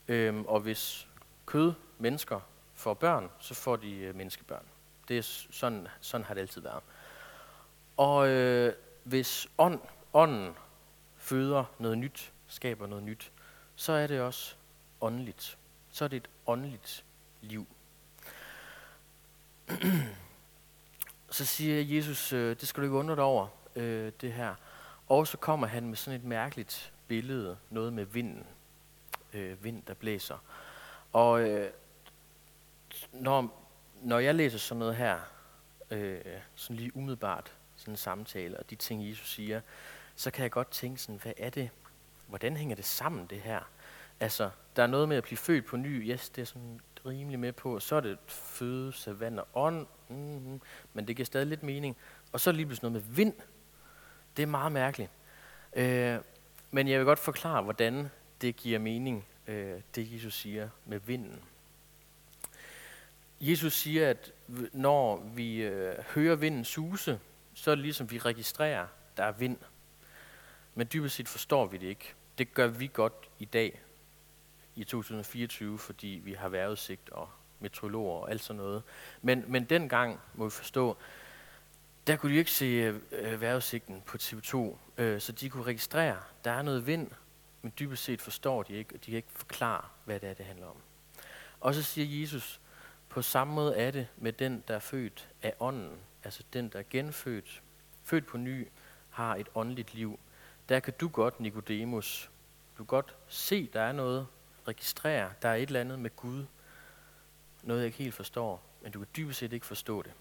øhm, 0.08 0.46
og 0.46 0.60
hvis 0.60 1.08
kød, 1.46 1.74
mennesker, 2.00 2.40
får 2.74 2.94
børn, 2.94 3.30
så 3.40 3.54
får 3.54 3.76
de 3.76 3.96
øh, 3.96 4.16
menneskebørn. 4.16 4.66
Det 5.08 5.18
er 5.18 5.46
sådan, 5.52 5.88
sådan 6.00 6.26
har 6.26 6.34
det 6.34 6.42
altid 6.42 6.62
været. 6.62 6.84
Og 7.98 8.30
øh, 8.30 8.74
hvis 9.04 9.48
ånd, 9.58 9.80
ånden 10.14 10.56
føder 11.18 11.66
noget 11.80 11.98
nyt, 11.98 12.34
skaber 12.48 12.88
noget 12.88 13.04
nyt, 13.04 13.32
så 13.76 13.92
er 13.94 14.08
det 14.08 14.22
også 14.22 14.56
åndeligt. 15.02 15.58
Så 15.92 16.04
er 16.04 16.08
det 16.08 16.18
et 16.18 16.30
åndeligt 16.48 17.06
liv. 17.42 17.68
så 21.30 21.46
siger 21.46 21.96
Jesus, 21.96 22.34
øh, 22.34 22.56
det 22.60 22.68
skal 22.68 22.82
du 22.82 22.86
ikke 22.86 22.98
undre 22.98 23.16
dig 23.16 23.24
over, 23.24 23.48
øh, 23.76 24.12
det 24.22 24.34
her. 24.34 24.56
Og 25.08 25.28
så 25.28 25.38
kommer 25.38 25.68
han 25.68 25.88
med 25.88 25.96
sådan 25.96 26.20
et 26.20 26.26
mærkeligt 26.26 26.94
billede, 27.08 27.58
noget 27.70 27.94
med 27.94 28.06
vinden. 28.06 28.46
Øh, 29.34 29.64
vind, 29.64 29.84
der 29.88 29.94
blæser. 29.94 30.38
Og 31.14 31.50
øh, 31.50 31.72
når, 33.12 33.68
når 34.02 34.20
jeg 34.20 34.36
læser 34.36 34.58
sådan 34.58 34.80
noget 34.80 34.96
her, 34.96 35.20
øh, 35.92 36.22
sådan 36.56 36.76
lige 36.76 36.98
umiddelbart, 36.98 37.54
sådan 37.76 37.94
en 37.94 37.98
samtale, 37.98 38.60
og 38.60 38.70
de 38.70 38.76
ting, 38.76 39.10
Jesus 39.10 39.32
siger, 39.32 39.62
så 40.16 40.32
kan 40.32 40.44
jeg 40.44 40.52
godt 40.52 40.72
tænke 40.72 41.02
sådan, 41.02 41.20
hvad 41.24 41.34
er 41.38 41.50
det, 41.50 41.70
hvordan 42.28 42.58
hænger 42.58 42.76
det 42.76 42.86
sammen, 42.86 43.26
det 43.26 43.42
her? 43.42 43.60
Altså, 44.22 44.50
der 44.76 44.84
er 44.84 44.88
noget 44.88 45.10
med 45.10 45.18
at 45.18 45.24
blive 45.24 45.38
født 45.38 45.66
på 45.66 45.78
ny, 45.78 46.10
yes, 46.10 46.30
det 46.30 46.42
er 46.42 46.46
sådan 46.46 46.80
rimelig 47.06 47.40
med 47.40 47.54
på, 47.54 47.80
så 47.80 47.96
er 47.96 48.00
det 48.00 48.18
føde, 48.28 48.94
savand 48.94 49.40
og 49.40 49.48
ånd, 49.54 49.88
mm-hmm, 50.10 50.62
men 50.94 51.08
det 51.08 51.16
giver 51.16 51.26
stadig 51.26 51.48
lidt 51.48 51.64
mening. 51.64 51.98
Og 52.32 52.40
så 52.40 52.50
er 52.50 52.52
det 52.52 52.58
lige 52.58 52.66
pludselig 52.66 52.92
noget 52.92 53.08
med 53.08 53.16
vind. 53.16 53.34
Det 54.38 54.44
er 54.44 54.48
meget 54.48 54.72
mærkeligt. 54.72 55.12
Øh, 55.74 56.18
men 56.72 56.88
jeg 56.88 57.00
vil 57.00 57.06
godt 57.06 57.20
forklare, 57.20 57.62
hvordan 57.62 58.10
det 58.42 58.56
giver 58.56 58.80
mening, 58.80 59.26
øh, 59.48 59.82
det 59.96 60.14
Jesus 60.14 60.34
siger 60.34 60.70
med 60.86 61.00
vinden. 61.00 61.44
Jesus 63.40 63.74
siger, 63.74 64.10
at 64.10 64.32
når 64.74 65.32
vi 65.36 65.62
øh, 65.62 65.96
hører 66.14 66.36
vinden 66.36 66.66
suse, 66.66 67.20
så 67.54 67.72
er 67.72 67.76
det 67.76 67.82
ligesom, 67.82 68.12
vi 68.12 68.18
registrerer, 68.18 68.88
der 69.18 69.24
er 69.24 69.32
vind. 69.32 69.58
Men 70.76 70.88
dybest 70.94 71.16
set 71.16 71.28
forstår 71.28 71.66
vi 71.66 71.78
det 71.78 71.88
ikke. 71.88 72.14
Det 72.38 72.54
gør 72.54 72.68
vi 72.68 72.90
godt 72.94 73.30
i 73.40 73.46
dag, 73.46 73.82
i 74.76 74.84
2024, 74.84 75.80
fordi 75.80 76.22
vi 76.24 76.34
har 76.34 76.50
vejrudsigt 76.50 77.10
og 77.10 77.30
meteorologer 77.60 78.22
og 78.22 78.32
alt 78.32 78.42
sådan 78.42 78.62
noget. 78.62 78.84
Men, 79.22 79.44
men 79.48 79.64
dengang, 79.64 80.20
må 80.34 80.46
vi 80.46 80.52
forstå, 80.52 80.98
der 82.08 82.16
kunne 82.16 82.34
de 82.34 82.38
ikke 82.38 82.52
se 82.52 82.66
øh, 83.12 83.42
vejrudsigten 83.42 84.02
på 84.06 84.18
TV2, 84.18 84.78
øh, 84.98 85.22
så 85.22 85.32
de 85.32 85.50
kunne 85.50 85.64
registrere, 85.64 86.18
der 86.44 86.52
er 86.52 86.62
noget 86.62 86.88
vind, 86.88 87.12
men 87.62 87.74
dybest 87.80 88.04
set 88.04 88.22
forstår 88.22 88.64
de 88.64 88.74
ikke, 88.74 88.96
og 88.96 89.06
de 89.06 89.12
kan 89.12 89.16
ikke 89.16 89.32
forklare, 89.32 89.86
hvad 90.06 90.20
det 90.20 90.30
er, 90.30 90.34
det 90.34 90.46
handler 90.46 90.68
om. 90.68 90.78
Og 91.60 91.74
så 91.74 91.84
siger 91.84 92.22
Jesus, 92.22 92.62
på 93.10 93.22
samme 93.22 93.54
måde 93.54 93.76
er 93.76 93.92
det 93.92 94.08
med 94.18 94.34
den, 94.34 94.64
der 94.68 94.76
er 94.76 94.80
født 94.80 95.30
af 95.42 95.54
ånden, 95.60 95.98
altså 96.24 96.44
den, 96.54 96.70
der 96.70 96.80
er 96.80 96.84
genfødt, 96.90 97.62
født 98.04 98.26
på 98.26 98.38
ny, 98.38 98.68
har 99.10 99.36
et 99.36 99.48
åndeligt 99.56 99.94
liv. 99.94 100.20
der 100.70 100.80
kan 100.80 100.94
du 101.00 101.08
godt, 101.08 101.40
Nikodemus, 101.40 102.30
du 102.78 102.84
kan 102.84 102.86
godt 102.86 103.16
se, 103.28 103.70
der 103.74 103.82
er 103.82 103.92
noget, 103.92 104.28
registrere, 104.68 105.34
der 105.42 105.50
er 105.50 105.56
et 105.56 105.62
eller 105.62 105.82
andet 105.82 106.00
med 106.00 106.16
Gud, 106.16 106.46
noget 107.64 107.80
jeg 107.80 107.86
ikke 107.86 107.98
helt 107.98 108.16
forstår, 108.16 108.64
men 108.82 108.92
du 108.92 109.00
kan 109.00 109.08
dybest 109.16 109.40
set 109.40 109.54
ikke 109.54 109.66
forstå 109.66 110.02
det. 110.02 110.14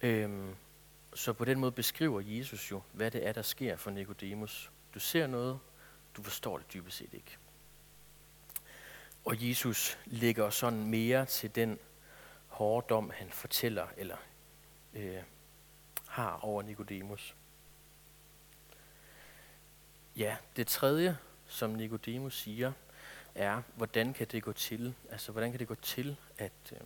Øhm, 0.00 0.54
så 1.14 1.32
på 1.32 1.44
den 1.44 1.60
måde 1.60 1.72
beskriver 1.72 2.20
Jesus 2.20 2.70
jo, 2.70 2.82
hvad 2.92 3.10
det 3.10 3.26
er, 3.26 3.32
der 3.32 3.42
sker 3.42 3.76
for 3.76 3.90
Nikodemus. 3.90 4.70
Du 4.94 4.98
ser 4.98 5.26
noget, 5.26 5.58
du 6.16 6.22
forstår 6.22 6.58
det 6.58 6.72
dybest 6.72 6.96
set 6.96 7.14
ikke. 7.14 7.38
Og 9.24 9.48
Jesus 9.48 9.98
lægger 10.06 10.50
sådan 10.50 10.84
mere 10.84 11.26
til 11.26 11.54
den 11.54 11.78
hårde 12.46 12.86
dom, 12.88 13.10
han 13.14 13.30
fortæller 13.30 13.86
eller 13.96 14.16
øh, 14.94 15.22
har 16.06 16.38
over 16.42 16.62
Nikodemus. 16.62 17.36
Ja, 20.16 20.36
det 20.56 20.66
tredje, 20.66 21.18
som 21.50 21.70
Nikodemus 21.70 22.38
siger, 22.38 22.72
er, 23.34 23.62
hvordan 23.76 24.12
kan 24.12 24.26
det 24.26 24.42
gå 24.42 24.52
til? 24.52 24.94
Altså, 25.10 25.32
hvordan 25.32 25.50
kan 25.50 25.60
det 25.60 25.68
gå 25.68 25.74
til, 25.74 26.16
at 26.38 26.52
øh, 26.72 26.78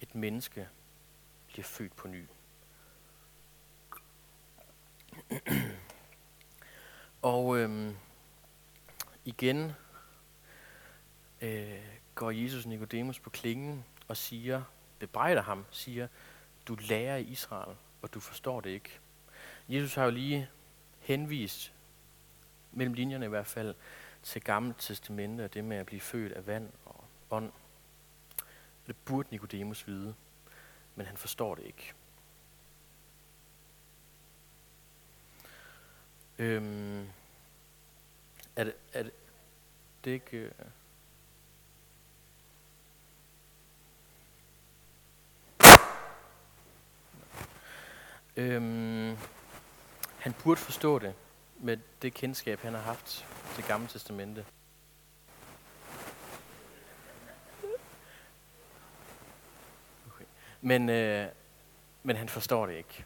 et 0.00 0.14
menneske 0.14 0.68
bliver 1.46 1.64
født 1.64 1.96
på 1.96 2.08
ny? 2.08 2.24
Og 7.22 7.58
øh, 7.58 7.94
igen 9.24 9.72
øh, 11.40 11.78
går 12.14 12.30
Jesus 12.30 12.66
Nikodemus 12.66 13.20
på 13.20 13.30
klingen 13.30 13.84
og 14.08 14.16
siger, 14.16 14.62
bebrejder 14.98 15.42
ham, 15.42 15.64
siger, 15.70 16.08
du 16.68 16.76
lærer 16.80 17.16
i 17.16 17.22
Israel, 17.22 17.76
og 18.02 18.14
du 18.14 18.20
forstår 18.20 18.60
det 18.60 18.70
ikke. 18.70 18.98
Jesus 19.68 19.94
har 19.94 20.04
jo 20.04 20.10
lige 20.10 20.48
henvist, 21.00 21.72
mellem 22.76 22.94
linjerne 22.94 23.26
i 23.26 23.28
hvert 23.28 23.46
fald, 23.46 23.74
til 24.22 24.42
Gamle 24.42 24.74
Testamente 24.78 25.44
og 25.44 25.54
det 25.54 25.64
med 25.64 25.76
at 25.76 25.86
blive 25.86 26.00
født 26.00 26.32
af 26.32 26.46
vand 26.46 26.72
og 26.84 27.04
ånd. 27.30 27.52
Det 28.86 28.96
burde 29.04 29.28
Nikodemus 29.30 29.86
vide, 29.86 30.14
men 30.94 31.06
han 31.06 31.16
forstår 31.16 31.54
det 31.54 31.64
ikke. 31.64 31.92
Øhm, 36.38 37.08
er 38.56 38.64
det, 38.64 38.74
er 38.92 39.02
det, 39.02 39.12
det 40.04 40.10
er 40.10 40.14
ikke... 40.14 40.36
Øh, 40.36 40.50
Øhm, 48.38 49.16
han 50.18 50.34
burde 50.42 50.60
forstå 50.60 50.98
det 50.98 51.14
med 51.58 51.76
det 52.02 52.14
kendskab, 52.14 52.60
han 52.60 52.74
har 52.74 52.80
haft 52.80 53.26
til 53.54 53.64
Gamle 53.64 53.88
Testamente. 53.88 54.44
Okay. 60.06 60.24
Men, 60.60 60.88
øh, 60.88 61.28
men 62.02 62.16
han 62.16 62.28
forstår 62.28 62.66
det 62.66 62.74
ikke. 62.74 63.04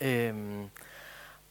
Øhm, 0.00 0.70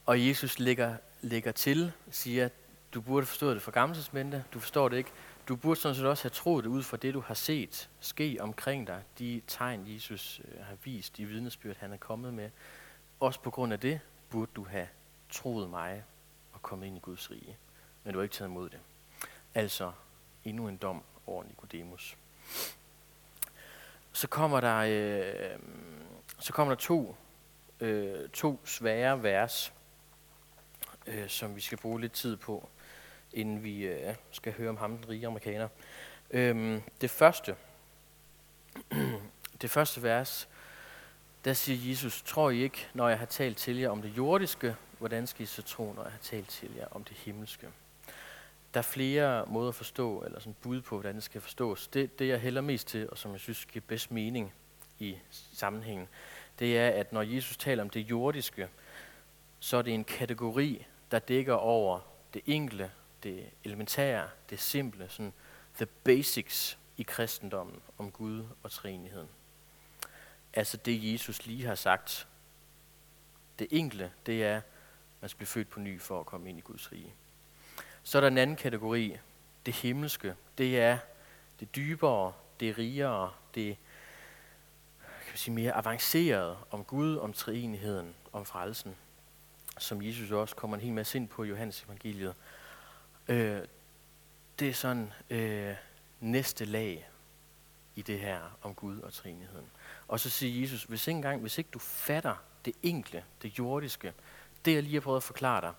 og 0.06 0.26
Jesus 0.26 0.58
lægger, 0.58 0.96
lægger 1.20 1.52
til, 1.52 1.92
siger, 2.10 2.48
du 2.94 3.00
burde 3.00 3.26
forstå 3.26 3.54
det 3.54 3.62
fra 3.62 3.72
Gamle 3.72 3.96
Testamente, 3.96 4.44
du 4.54 4.60
forstår 4.60 4.88
det 4.88 4.96
ikke. 4.96 5.10
Du 5.48 5.56
burde 5.56 5.80
sådan 5.80 5.94
set 5.94 6.06
også 6.06 6.24
have 6.24 6.30
troet 6.30 6.64
det 6.64 6.70
ud 6.70 6.82
fra 6.82 6.96
det, 6.96 7.14
du 7.14 7.20
har 7.20 7.34
set 7.34 7.90
ske 8.00 8.36
omkring 8.40 8.86
dig, 8.86 9.02
de 9.18 9.42
tegn, 9.46 9.84
Jesus 9.94 10.40
øh, 10.44 10.64
har 10.64 10.76
vist, 10.84 11.16
de 11.16 11.26
vidnesbyrd, 11.26 11.76
han 11.76 11.92
er 11.92 11.96
kommet 11.96 12.34
med. 12.34 12.50
Også 13.20 13.40
på 13.40 13.50
grund 13.50 13.72
af 13.72 13.80
det 13.80 14.00
burde 14.30 14.50
du 14.56 14.64
have 14.64 14.88
troet 15.32 15.70
mig 15.70 16.04
og 16.52 16.62
kommet 16.62 16.86
ind 16.86 16.96
i 16.96 17.00
Guds 17.00 17.30
rige. 17.30 17.56
Men 18.04 18.12
du 18.12 18.18
har 18.18 18.22
ikke 18.22 18.34
taget 18.34 18.48
imod 18.48 18.70
det. 18.70 18.80
Altså 19.54 19.92
endnu 20.44 20.68
en 20.68 20.76
dom 20.76 21.02
over 21.26 21.44
Nikodemus. 21.44 22.16
Så 24.12 24.28
kommer 24.28 24.60
der, 24.60 24.76
øh, 24.78 25.58
så 26.38 26.52
kommer 26.52 26.74
der 26.74 26.80
to, 26.80 27.16
øh, 27.80 28.28
to 28.28 28.60
svære 28.64 29.22
vers, 29.22 29.72
øh, 31.06 31.28
som 31.28 31.56
vi 31.56 31.60
skal 31.60 31.78
bruge 31.78 32.00
lidt 32.00 32.12
tid 32.12 32.36
på 32.36 32.68
inden 33.32 33.62
vi 33.62 33.86
øh, 33.86 34.14
skal 34.30 34.52
høre 34.52 34.68
om 34.68 34.76
ham, 34.76 34.96
den 34.96 35.08
rige 35.08 35.26
amerikaner. 35.26 35.68
Øh, 36.30 36.80
det 37.00 37.10
første, 37.10 37.56
det 39.62 39.70
første 39.70 40.02
vers, 40.02 40.48
der 41.44 41.52
siger 41.52 41.90
Jesus, 41.90 42.22
tror 42.22 42.50
I 42.50 42.62
ikke, 42.62 42.88
når 42.94 43.08
jeg 43.08 43.18
har 43.18 43.26
talt 43.26 43.56
til 43.56 43.76
jer 43.76 43.90
om 43.90 44.02
det 44.02 44.16
jordiske, 44.16 44.76
hvordan 45.02 45.26
skal 45.26 45.42
I 45.42 45.46
så 45.46 45.62
tro, 45.62 45.92
når 45.92 46.02
jeg 46.02 46.12
har 46.12 46.18
talt 46.18 46.48
til 46.48 46.70
jer 46.76 46.86
om 46.90 47.04
det 47.04 47.16
himmelske? 47.16 47.68
Der 48.74 48.80
er 48.80 48.82
flere 48.82 49.46
måder 49.46 49.68
at 49.68 49.74
forstå, 49.74 50.22
eller 50.22 50.40
sådan 50.40 50.56
bud 50.62 50.80
på, 50.80 50.96
hvordan 50.96 51.14
det 51.14 51.22
skal 51.22 51.40
forstås. 51.40 51.88
Det, 51.88 52.18
det 52.18 52.28
jeg 52.28 52.40
hælder 52.40 52.60
mest 52.60 52.88
til, 52.88 53.10
og 53.10 53.18
som 53.18 53.32
jeg 53.32 53.40
synes 53.40 53.64
giver 53.64 53.84
bedst 53.88 54.10
mening 54.10 54.52
i 54.98 55.18
sammenhængen, 55.52 56.08
det 56.58 56.78
er, 56.78 56.88
at 56.88 57.12
når 57.12 57.22
Jesus 57.22 57.56
taler 57.56 57.82
om 57.82 57.90
det 57.90 58.00
jordiske, 58.00 58.68
så 59.60 59.76
er 59.76 59.82
det 59.82 59.94
en 59.94 60.04
kategori, 60.04 60.86
der 61.10 61.18
dækker 61.18 61.54
over 61.54 62.00
det 62.34 62.42
enkle 62.46 62.90
det 63.22 63.50
elementære, 63.64 64.28
det 64.50 64.60
simple, 64.60 65.08
sådan 65.08 65.32
the 65.76 65.86
basics 65.86 66.78
i 66.96 67.02
kristendommen 67.02 67.82
om 67.98 68.10
Gud 68.10 68.44
og 68.62 68.70
treenigheden. 68.70 69.28
Altså 70.54 70.76
det, 70.76 71.12
Jesus 71.12 71.46
lige 71.46 71.66
har 71.66 71.74
sagt. 71.74 72.26
Det 73.58 73.66
enkle, 73.70 74.12
det 74.26 74.44
er, 74.44 74.56
at 74.56 74.62
man 75.22 75.28
skal 75.28 75.36
blive 75.36 75.46
født 75.46 75.68
på 75.68 75.80
ny 75.80 76.00
for 76.00 76.20
at 76.20 76.26
komme 76.26 76.48
ind 76.48 76.58
i 76.58 76.62
Guds 76.62 76.92
rige. 76.92 77.14
Så 78.02 78.18
er 78.18 78.20
der 78.20 78.28
en 78.28 78.38
anden 78.38 78.56
kategori, 78.56 79.16
det 79.66 79.74
himmelske. 79.74 80.34
Det 80.58 80.80
er 80.80 80.98
det 81.60 81.76
dybere, 81.76 82.32
det 82.60 82.78
rigere, 82.78 83.32
det 83.54 83.76
kan 85.28 85.38
sige, 85.38 85.54
mere 85.54 85.72
avanceret 85.72 86.58
om 86.70 86.84
Gud, 86.84 87.16
om 87.16 87.32
treenigheden, 87.32 88.14
om 88.32 88.44
frelsen, 88.44 88.96
som 89.78 90.02
Jesus 90.02 90.30
også 90.30 90.56
kommer 90.56 90.76
en 90.76 90.82
hel 90.82 90.92
masse 90.92 91.18
ind 91.18 91.28
på 91.28 91.44
i 91.44 91.48
Johannes 91.48 91.82
evangeliet. 91.82 92.34
Øh, 93.28 93.60
det 94.58 94.68
er 94.68 94.74
sådan 94.74 95.12
øh, 95.30 95.74
næste 96.20 96.64
lag 96.64 97.08
i 97.94 98.02
det 98.02 98.20
her 98.20 98.58
om 98.62 98.74
Gud 98.74 99.00
og 99.00 99.12
treenigheden. 99.12 99.66
Og 100.08 100.20
så 100.20 100.30
siger 100.30 100.60
Jesus, 100.60 100.84
hvis 100.84 101.06
ikke, 101.06 101.16
engang, 101.16 101.40
hvis 101.40 101.58
ikke 101.58 101.70
du 101.70 101.78
fatter 101.78 102.36
det 102.64 102.74
enkle, 102.82 103.24
det 103.42 103.58
jordiske, 103.58 104.12
det 104.64 104.74
jeg 104.74 104.82
lige 104.82 104.94
har 104.94 105.00
prøvet 105.00 105.16
at 105.16 105.22
forklare 105.22 105.60
dig, 105.60 105.72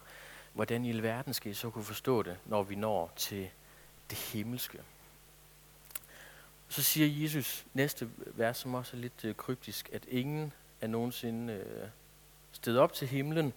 hvordan 0.54 0.86
i 0.86 0.90
alverden 0.90 1.34
skal 1.34 1.52
I 1.52 1.54
så 1.54 1.70
kunne 1.70 1.84
forstå 1.84 2.24
det, 2.24 2.38
når 2.46 2.64
vi 2.64 2.76
når 2.76 3.14
til 3.16 3.50
det 4.10 4.18
himmelske. 4.18 4.80
Så 6.68 6.84
siger 6.84 7.24
Jesus 7.24 7.66
næste 7.74 8.10
vers, 8.26 8.58
som 8.58 8.74
også 8.74 8.98
er 8.98 9.02
lidt 9.02 9.26
øh, 9.26 9.36
kryptisk, 9.36 9.90
at 9.94 10.06
ingen 10.08 10.54
er 10.82 10.88
nogensinde 10.88 11.54
øh, 11.54 11.88
stedet 12.52 12.80
op 12.80 12.94
til 12.94 13.08
himlen, 13.08 13.54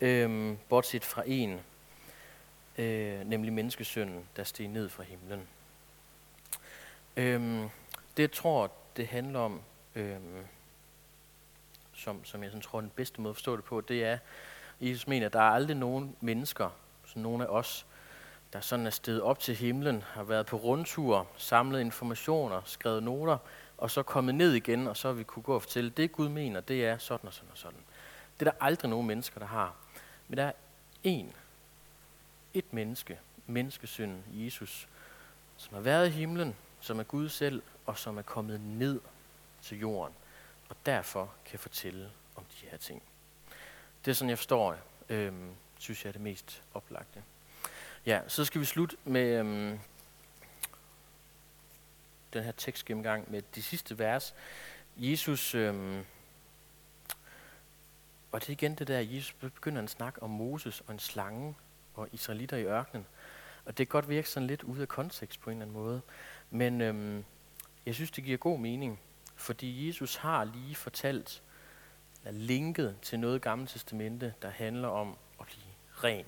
øh, 0.00 0.56
bortset 0.68 1.04
fra 1.04 1.22
en, 1.26 1.60
øh, 2.78 3.20
nemlig 3.20 3.52
menneskesønnen, 3.52 4.28
der 4.36 4.44
steg 4.44 4.68
ned 4.68 4.88
fra 4.88 5.02
himlen. 5.02 5.48
Øh, 7.16 7.68
det 8.16 8.22
jeg 8.22 8.32
tror, 8.32 8.72
det 8.96 9.06
handler 9.06 9.38
om, 9.40 9.60
øh, 9.94 10.16
som, 11.94 12.24
som 12.24 12.42
jeg 12.42 12.50
sådan 12.50 12.62
tror, 12.62 12.80
den 12.80 12.92
bedste 12.96 13.20
måde 13.20 13.30
at 13.30 13.36
forstå 13.36 13.56
det 13.56 13.64
på, 13.64 13.80
det 13.80 14.04
er, 14.04 14.18
Jesus 14.82 15.06
mener, 15.06 15.26
at 15.26 15.32
der 15.32 15.40
er 15.40 15.50
aldrig 15.50 15.76
nogen 15.76 16.16
mennesker, 16.20 16.70
sådan 17.06 17.22
nogen 17.22 17.42
af 17.42 17.46
os, 17.46 17.86
der 18.52 18.60
sådan 18.60 18.86
er 18.86 18.90
steget 18.90 19.22
op 19.22 19.38
til 19.38 19.54
himlen, 19.54 20.02
har 20.02 20.22
været 20.22 20.46
på 20.46 20.56
rundtur, 20.56 21.26
samlet 21.36 21.80
informationer, 21.80 22.62
skrevet 22.64 23.02
noter, 23.02 23.38
og 23.78 23.90
så 23.90 24.02
kommet 24.02 24.34
ned 24.34 24.52
igen, 24.52 24.86
og 24.86 24.96
så 24.96 25.12
vi 25.12 25.22
kunne 25.22 25.42
gå 25.42 25.54
og 25.54 25.62
fortælle, 25.62 25.90
det 25.90 26.12
Gud 26.12 26.28
mener, 26.28 26.60
det 26.60 26.86
er 26.86 26.98
sådan 26.98 27.26
og 27.26 27.34
sådan 27.34 27.50
og 27.52 27.58
sådan. 27.58 27.78
Det 28.40 28.46
er 28.46 28.50
der 28.50 28.58
aldrig 28.64 28.90
nogen 28.90 29.06
mennesker, 29.06 29.40
der 29.40 29.46
har. 29.46 29.74
Men 30.28 30.38
der 30.38 30.44
er 30.44 30.52
én, 31.06 31.26
et 32.54 32.72
menneske, 32.72 33.18
menneskesynden 33.46 34.24
Jesus, 34.32 34.88
som 35.56 35.74
har 35.74 35.80
været 35.80 36.06
i 36.06 36.10
himlen, 36.10 36.56
som 36.80 36.98
er 36.98 37.04
Gud 37.04 37.28
selv, 37.28 37.62
og 37.86 37.98
som 37.98 38.18
er 38.18 38.22
kommet 38.22 38.60
ned 38.60 39.00
til 39.62 39.78
jorden, 39.78 40.14
og 40.68 40.76
derfor 40.86 41.30
kan 41.44 41.58
fortælle 41.58 42.10
om 42.36 42.44
de 42.44 42.66
her 42.66 42.76
ting. 42.76 43.02
Det 44.04 44.10
er 44.10 44.14
sådan, 44.14 44.30
jeg 44.30 44.38
forstår 44.38 44.72
det. 44.72 44.80
Øhm, 45.08 45.50
synes 45.78 46.04
jeg 46.04 46.08
er 46.08 46.12
det 46.12 46.20
mest 46.20 46.62
oplagte. 46.74 47.22
Ja, 48.06 48.20
så 48.28 48.44
skal 48.44 48.60
vi 48.60 48.66
slutte 48.66 48.96
med 49.04 49.38
øhm, 49.38 49.80
den 52.32 52.44
her 52.44 52.52
tekstgennemgang 52.52 53.30
med 53.30 53.42
de 53.54 53.62
sidste 53.62 53.98
vers. 53.98 54.34
Jesus, 54.96 55.54
øhm, 55.54 56.04
og 58.32 58.40
det 58.40 58.48
er 58.48 58.52
igen 58.52 58.74
det 58.74 58.88
der, 58.88 58.98
Jesus 58.98 59.32
begynder 59.32 59.82
at 59.82 59.90
snakke 59.90 60.22
om 60.22 60.30
Moses 60.30 60.82
og 60.86 60.92
en 60.92 60.98
slange, 60.98 61.54
og 61.94 62.08
israelitter 62.12 62.56
i 62.56 62.64
ørkenen. 62.64 63.06
Og 63.64 63.78
det 63.78 63.88
kan 63.88 63.92
godt 63.92 64.08
virke 64.08 64.28
sådan 64.28 64.46
lidt 64.46 64.62
ude 64.62 64.82
af 64.82 64.88
kontekst 64.88 65.40
på 65.40 65.50
en 65.50 65.56
eller 65.56 65.64
anden 65.64 65.82
måde. 65.82 66.00
Men 66.50 66.80
øhm, 66.80 67.24
jeg 67.86 67.94
synes, 67.94 68.10
det 68.10 68.24
giver 68.24 68.38
god 68.38 68.58
mening, 68.58 69.00
fordi 69.36 69.88
Jesus 69.88 70.16
har 70.16 70.44
lige 70.44 70.74
fortalt 70.74 71.42
er 72.24 72.30
linket 72.30 72.96
til 73.02 73.20
noget 73.20 73.42
gammelt 73.42 73.70
Testamente, 73.70 74.34
der 74.42 74.50
handler 74.50 74.88
om 74.88 75.16
at 75.40 75.46
blive 75.46 75.64
ren. 76.04 76.26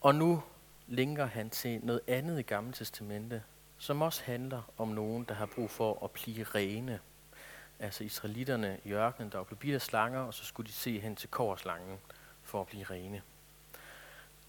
Og 0.00 0.14
nu 0.14 0.42
linker 0.86 1.26
han 1.26 1.50
til 1.50 1.80
noget 1.82 2.00
andet 2.06 2.38
i 2.38 2.42
Gamle 2.42 2.72
Testamente, 2.72 3.42
som 3.78 4.02
også 4.02 4.22
handler 4.24 4.62
om 4.78 4.88
nogen, 4.88 5.24
der 5.24 5.34
har 5.34 5.46
brug 5.46 5.70
for 5.70 6.04
at 6.04 6.10
blive 6.10 6.44
rene. 6.44 7.00
Altså 7.78 8.04
israelitterne 8.04 8.80
i 8.84 8.92
ørkenen, 8.92 9.32
der 9.32 9.42
blev 9.42 9.58
bidt 9.58 9.74
af 9.74 9.82
slanger, 9.82 10.20
og 10.20 10.34
så 10.34 10.44
skulle 10.44 10.66
de 10.66 10.72
se 10.72 11.00
hen 11.00 11.16
til 11.16 11.28
korslangen 11.30 11.98
for 12.42 12.60
at 12.60 12.66
blive 12.66 12.84
rene. 12.84 13.22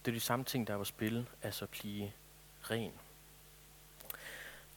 Det 0.06 0.12
er 0.12 0.16
de 0.16 0.20
samme 0.20 0.46
ting, 0.46 0.68
der 0.68 0.74
er 0.74 0.78
på 0.78 0.84
spil, 0.84 1.28
altså 1.42 1.66
at 1.66 1.70
blive 1.70 2.12
ren. 2.62 2.92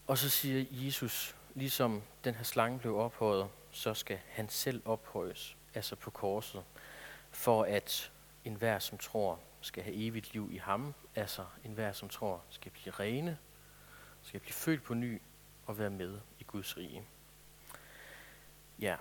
Og 0.07 0.19
så 0.19 0.29
siger 0.29 0.65
Jesus, 0.71 1.35
ligesom 1.55 2.03
den 2.25 2.35
her 2.35 2.45
slange 2.45 2.79
blev 2.79 2.97
ophøjet, 2.97 3.49
så 3.71 3.95
skal 3.95 4.19
han 4.29 4.49
selv 4.49 4.83
ophøjes, 4.85 5.57
altså 5.75 5.97
på 5.97 6.11
korset, 6.11 6.65
for 7.31 7.65
at 7.65 8.11
enhver, 8.45 8.79
som 8.79 8.99
tror, 8.99 9.41
skal 9.61 9.83
have 9.83 9.97
evigt 9.97 10.33
liv 10.33 10.49
i 10.53 10.57
ham, 10.57 10.95
altså 11.15 11.45
enhver, 11.65 11.93
som 11.93 12.09
tror, 12.09 12.43
skal 12.51 12.73
blive 12.73 12.91
rene, 12.93 13.39
skal 14.23 14.41
blive 14.41 14.53
født 14.53 14.83
på 14.83 14.95
ny 14.95 15.21
og 15.67 15.79
være 15.79 15.91
med 15.91 16.21
i 16.39 16.45
Guds 16.45 16.77
rige. 16.77 17.03
Ja, 18.79 18.97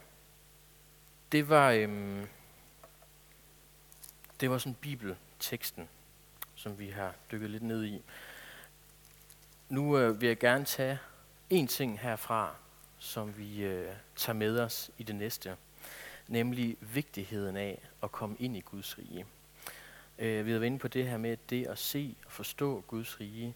det 1.31 1.49
var, 1.49 1.71
øhm, 1.71 2.27
det 4.39 4.49
var 4.49 4.57
sådan 4.57 4.73
bibelteksten, 4.81 5.89
som 6.55 6.79
vi 6.79 6.89
har 6.89 7.13
dykket 7.31 7.49
lidt 7.49 7.63
ned 7.63 7.85
i. 7.85 8.03
Nu 9.69 9.97
øh, 9.97 10.21
vil 10.21 10.27
jeg 10.27 10.39
gerne 10.39 10.65
tage 10.65 10.99
en 11.49 11.67
ting 11.67 11.99
herfra, 11.99 12.55
som 12.99 13.37
vi 13.37 13.63
øh, 13.63 13.93
tager 14.15 14.37
med 14.37 14.59
os 14.59 14.91
i 14.97 15.03
det 15.03 15.15
næste, 15.15 15.57
nemlig 16.27 16.77
vigtigheden 16.81 17.57
af 17.57 17.81
at 18.03 18.11
komme 18.11 18.35
ind 18.39 18.57
i 18.57 18.61
Guds 18.61 18.97
rige. 18.97 19.25
Øh, 20.19 20.45
vi 20.45 20.51
har 20.51 20.59
været 20.59 20.67
inde 20.67 20.79
på 20.79 20.87
det 20.87 21.09
her 21.09 21.17
med, 21.17 21.29
at 21.29 21.49
det 21.49 21.67
at 21.67 21.77
se 21.77 22.15
og 22.25 22.31
forstå 22.31 22.83
Guds 22.87 23.19
rige, 23.19 23.55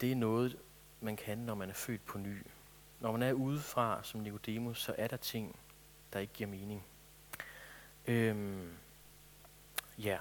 det 0.00 0.12
er 0.12 0.16
noget, 0.16 0.58
man 1.00 1.16
kan, 1.16 1.38
når 1.38 1.54
man 1.54 1.70
er 1.70 1.74
født 1.74 2.06
på 2.06 2.18
ny. 2.18 2.46
Når 3.00 3.12
man 3.12 3.22
er 3.22 3.32
udefra 3.32 4.00
som 4.02 4.20
Nicodemus, 4.20 4.82
så 4.82 4.94
er 4.98 5.06
der 5.06 5.16
ting, 5.16 5.56
der 6.12 6.18
ikke 6.18 6.32
giver 6.32 6.50
mening. 6.50 6.84
Øhm, 8.06 8.70
ja. 9.98 10.18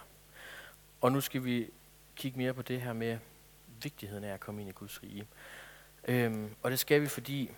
Og 1.02 1.12
nu 1.12 1.22
skal 1.22 1.44
vi 1.44 1.70
kigge 2.16 2.38
mere 2.38 2.54
på 2.54 2.62
det 2.62 2.82
her 2.82 2.94
med 2.94 3.18
vigtigheden 3.84 4.24
af 4.24 4.34
at 4.34 4.40
komme 4.40 4.62
ind 4.62 4.70
i 4.70 4.74
Guds 4.74 5.04
rige. 5.04 5.28
Øhm, 6.08 6.56
og 6.64 6.72
det 6.72 6.80
skal 6.80 7.02
vi, 7.02 7.08
fordi 7.08 7.52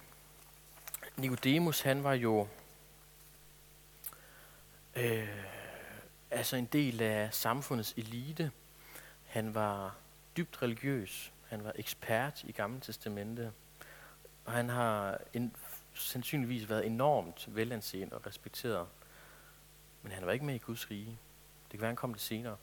Nicodemus, 1.21 1.81
han 1.81 2.03
var 2.03 2.13
jo 2.13 2.47
øh, 4.95 5.27
altså 6.31 6.55
en 6.55 6.65
del 6.65 7.01
af 7.01 7.34
samfundets 7.34 7.93
elite. 7.97 8.51
Han 9.25 9.55
var 9.55 9.95
dybt 10.38 10.62
religiøs. 10.62 11.34
Han 11.47 11.63
var 11.63 11.71
ekspert 11.75 12.43
i 12.43 12.51
Gamle 12.51 12.79
Testamente. 12.79 13.51
Og 14.45 14.51
han 14.51 14.69
har 14.69 15.17
en, 15.34 15.55
sandsynligvis 15.93 16.69
været 16.69 16.86
enormt 16.86 17.55
velanset 17.55 18.13
og 18.13 18.27
respekteret. 18.27 18.88
Men 20.01 20.12
han 20.12 20.25
var 20.25 20.31
ikke 20.31 20.45
med 20.45 20.55
i 20.55 20.57
Guds 20.57 20.91
rige. 20.91 21.17
Det 21.63 21.71
kan 21.71 21.81
være, 21.81 21.89
han 21.89 21.95
kom 21.95 22.13
det 22.13 22.21
senere. 22.21 22.57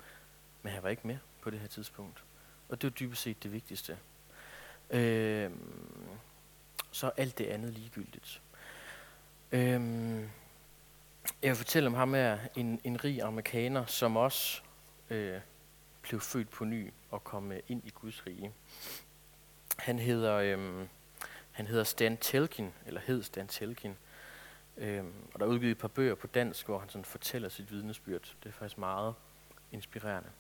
Men 0.63 0.73
han 0.73 0.83
var 0.83 0.89
ikke 0.89 1.07
med 1.07 1.19
på 1.41 1.51
det 1.51 1.61
her 1.61 1.69
tidspunkt. 1.69 2.25
Og 2.69 2.83
det 2.83 2.91
var 2.91 2.95
dybest 2.95 3.23
set 3.23 3.43
det 3.43 3.53
vigtigste. 3.53 3.99
Øh, 4.91 5.51
så 6.91 7.11
alt 7.17 7.39
det 7.39 7.47
andet 7.47 7.73
ligegyldigt. 7.73 8.43
Øh, 9.53 9.81
jeg 11.43 11.49
vil 11.51 11.57
fortælle 11.57 11.87
om 11.87 11.95
ham 11.95 12.15
her, 12.15 12.39
en, 12.57 12.81
en 12.85 13.05
rig 13.05 13.23
amerikaner, 13.23 13.87
som 13.87 14.17
også 14.17 14.61
øh, 15.11 15.41
blev 16.03 16.21
født 16.21 16.51
på 16.51 16.65
ny 16.65 16.93
og 17.11 17.25
kom 17.25 17.53
øh, 17.53 17.61
ind 17.69 17.83
i 17.87 17.91
Guds 17.91 18.27
rige. 18.27 18.53
Han 19.77 19.99
hedder, 19.99 20.35
øhm, 20.35 20.89
han 21.51 21.67
hedder 21.67 21.85
Stan 21.85 22.17
Telkin, 22.17 22.73
eller 22.87 23.01
hed 23.07 23.23
Stan 23.23 23.49
Telkin. 23.49 23.97
Øhm, 24.77 25.13
og 25.35 25.41
der 25.41 25.47
er 25.47 25.51
udgivet 25.51 25.71
et 25.71 25.79
par 25.79 25.89
bøger 25.89 26.15
på 26.15 26.27
dansk, 26.27 26.67
hvor 26.67 26.79
han 26.79 26.89
sådan 26.89 27.05
fortæller 27.05 27.49
sit 27.49 27.73
vidnesbyrd. 27.73 28.35
Det 28.43 28.49
er 28.49 28.53
faktisk 28.53 28.79
meget 28.79 29.15
inspirerende. 29.73 30.31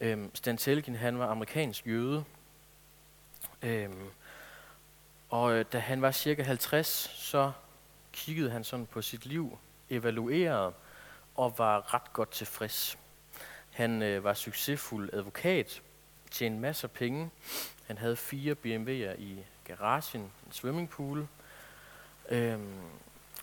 Øhm, 0.00 0.34
Stan 0.34 0.56
Telkin, 0.56 0.94
han 0.94 1.18
var 1.18 1.26
amerikansk 1.26 1.86
jøde. 1.86 2.24
Øhm, 3.62 4.08
og 5.28 5.52
øh, 5.52 5.64
da 5.72 5.78
han 5.78 6.02
var 6.02 6.10
cirka 6.10 6.42
50, 6.42 6.86
så 7.14 7.52
kiggede 8.16 8.50
han 8.50 8.64
sådan 8.64 8.86
på 8.86 9.02
sit 9.02 9.26
liv 9.26 9.58
evaluerede 9.90 10.72
og 11.34 11.58
var 11.58 11.94
ret 11.94 12.12
godt 12.12 12.30
tilfreds. 12.30 12.98
Han 13.70 14.02
øh, 14.02 14.24
var 14.24 14.34
succesfuld 14.34 15.10
advokat, 15.12 15.82
tjente 16.30 16.60
masser 16.60 16.88
af 16.88 16.92
penge. 16.92 17.30
Han 17.86 17.98
havde 17.98 18.16
fire 18.16 18.56
BMW'er 18.64 19.20
i 19.20 19.44
garagen, 19.64 20.20
en 20.20 20.52
swimmingpool. 20.52 21.28
Øhm, 22.28 22.80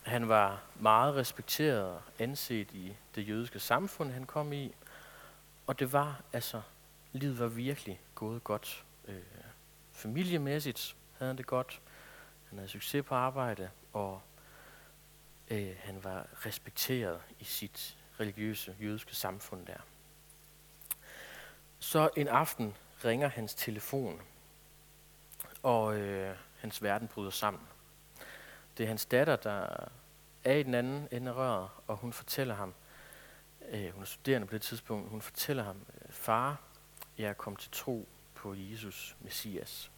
han 0.04 0.30
var 0.30 0.64
meget 0.80 1.16
respekteret 1.16 1.84
og 1.84 2.02
anset 2.20 2.72
i 2.72 2.96
det 3.16 3.28
jødiske 3.28 3.60
samfund, 3.60 4.12
han 4.12 4.26
kom 4.26 4.54
i. 4.54 4.76
Og 5.68 5.80
det 5.80 5.94
var 5.94 6.22
altså, 6.34 6.62
livet 7.12 7.40
var 7.40 7.48
virkelig 7.48 8.00
gået 8.16 8.44
godt. 8.44 8.84
Øh, 9.08 9.16
familiemæssigt 9.92 10.96
havde 11.18 11.30
han 11.30 11.38
det 11.38 11.48
godt. 11.48 11.82
Han 12.50 12.58
havde 12.58 12.70
succes 12.70 13.06
på 13.06 13.16
arbejde, 13.16 13.70
og 13.94 14.22
øh, 15.48 15.76
han 15.80 16.04
var 16.04 16.28
respekteret 16.46 17.22
i 17.40 17.44
sit 17.44 17.98
religiøse 18.20 18.76
jødiske 18.82 19.16
samfund 19.16 19.66
der. 19.66 19.78
Så 21.80 22.10
en 22.18 22.28
aften 22.28 22.76
ringer 23.06 23.28
hans 23.28 23.54
telefon, 23.54 24.22
og 25.64 25.98
øh, 25.98 26.38
hans 26.58 26.84
verden 26.84 27.08
bryder 27.08 27.30
sammen. 27.30 27.64
Det 28.78 28.84
er 28.84 28.88
hans 28.88 29.06
datter, 29.06 29.36
der 29.36 29.88
er 30.44 30.54
i 30.54 30.64
den 30.64 30.74
anden 30.74 31.08
ende 31.12 31.32
af 31.32 31.36
røret, 31.36 31.70
og 31.88 31.98
hun 31.98 32.14
fortæller 32.14 32.56
ham, 32.56 32.74
øh, 33.70 33.94
hun 33.94 34.02
er 34.02 34.06
studerende 34.06 34.48
på 34.48 34.54
det 34.54 34.62
tidspunkt, 34.62 35.10
hun 35.10 35.22
fortæller 35.22 35.64
ham, 35.64 35.86
øh, 36.02 36.12
far, 36.12 36.62
jeg 37.18 37.30
er 37.30 37.34
kommet 37.34 37.60
til 37.60 37.72
tro 37.72 38.08
på 38.36 38.54
Jesus, 38.54 39.16
Messias, 39.22 39.92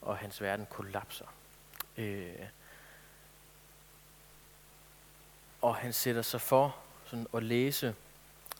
og 0.00 0.18
hans 0.18 0.42
verden 0.42 0.66
kollapser. 0.70 1.26
Øh, 1.96 2.46
og 5.62 5.76
han 5.76 5.92
sætter 5.92 6.22
sig 6.22 6.40
for 6.40 6.76
sådan 7.04 7.26
at 7.34 7.42
læse 7.42 7.94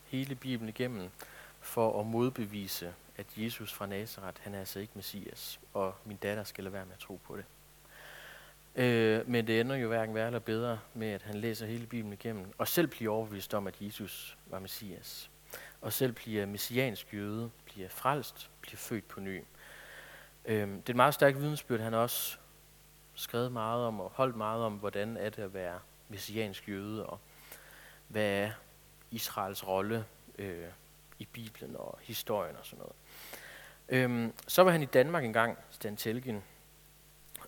hele 0.04 0.34
Bibelen 0.34 0.68
igennem, 0.68 1.10
for 1.60 2.00
at 2.00 2.06
modbevise, 2.06 2.94
at 3.16 3.26
Jesus 3.36 3.72
fra 3.72 3.86
Nazareth, 3.86 4.42
han 4.42 4.54
er 4.54 4.58
altså 4.58 4.78
ikke 4.80 4.92
Messias, 4.94 5.60
og 5.74 5.94
min 6.04 6.16
datter 6.16 6.44
skal 6.44 6.64
lade 6.64 6.72
være 6.72 6.84
med 6.84 6.94
at 6.94 6.98
tro 7.00 7.20
på 7.26 7.36
det. 7.36 7.44
Øh, 8.74 9.28
men 9.28 9.46
det 9.46 9.60
ender 9.60 9.76
jo 9.76 9.88
hverken 9.88 10.14
værre 10.14 10.26
eller 10.26 10.38
bedre 10.38 10.78
med, 10.94 11.08
at 11.08 11.22
han 11.22 11.34
læser 11.34 11.66
hele 11.66 11.86
Bibelen 11.86 12.12
igennem, 12.12 12.52
og 12.58 12.68
selv 12.68 12.86
bliver 12.86 13.14
overbevist 13.14 13.54
om, 13.54 13.66
at 13.66 13.74
Jesus 13.80 14.36
var 14.46 14.58
Messias. 14.58 15.30
Og 15.80 15.92
selv 15.92 16.12
bliver 16.12 16.46
messiansk 16.46 17.14
jøde, 17.14 17.50
bliver 17.64 17.88
frelst, 17.88 18.50
bliver 18.60 18.76
født 18.76 19.08
på 19.08 19.20
ny. 19.20 19.44
Øh, 20.44 20.68
det 20.68 20.86
er 20.86 20.90
et 20.90 20.96
meget 20.96 21.14
stærkt 21.14 21.40
vidensbyrd, 21.40 21.80
han 21.80 21.94
også 21.94 22.38
skrevet 23.14 23.52
meget 23.52 23.84
om, 23.84 24.00
og 24.00 24.10
holdt 24.14 24.36
meget 24.36 24.62
om, 24.62 24.72
hvordan 24.72 25.16
er 25.16 25.30
det 25.30 25.42
at 25.42 25.54
være 25.54 25.78
messiansk 26.10 26.68
jøde, 26.68 27.06
og 27.06 27.20
hvad 28.08 28.26
er 28.26 28.50
Israels 29.10 29.66
rolle 29.66 30.04
øh, 30.38 30.68
i 31.18 31.24
Bibelen 31.32 31.76
og 31.76 31.98
historien 32.02 32.56
og 32.56 32.66
sådan 32.66 32.78
noget. 32.78 32.96
Øhm, 33.88 34.32
så 34.48 34.62
var 34.62 34.70
han 34.70 34.82
i 34.82 34.86
Danmark 34.86 35.24
engang, 35.24 35.58
Stan 35.70 35.96
Telgen, 35.96 36.42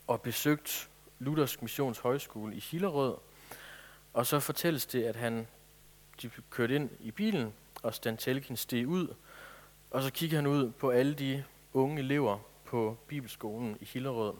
og 0.06 0.22
besøgt 0.22 0.90
Luthersk 1.18 1.62
Missions 1.62 1.98
Højskole 1.98 2.56
i 2.56 2.60
Hillerød. 2.60 3.16
Og 4.12 4.26
så 4.26 4.40
fortælles 4.40 4.86
det, 4.86 5.04
at 5.04 5.16
han 5.16 5.46
de 6.22 6.30
kørte 6.50 6.74
ind 6.74 6.90
i 7.00 7.10
bilen, 7.10 7.54
og 7.82 7.94
Stan 7.94 8.16
Telgen 8.16 8.56
steg 8.56 8.86
ud, 8.86 9.14
og 9.90 10.02
så 10.02 10.12
kiggede 10.12 10.36
han 10.36 10.46
ud 10.46 10.70
på 10.70 10.90
alle 10.90 11.14
de 11.14 11.44
unge 11.72 11.98
elever 11.98 12.38
på 12.64 12.98
Bibelskolen 13.06 13.76
i 13.80 13.84
Hillerød. 13.84 14.34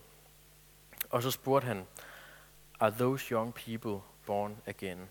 Og 1.11 1.23
så 1.23 1.31
spurgte 1.31 1.67
han, 1.67 1.87
Are 2.81 2.91
those 2.91 3.35
young 3.35 3.55
people 3.55 4.12
born 4.27 4.57
again? 4.67 5.09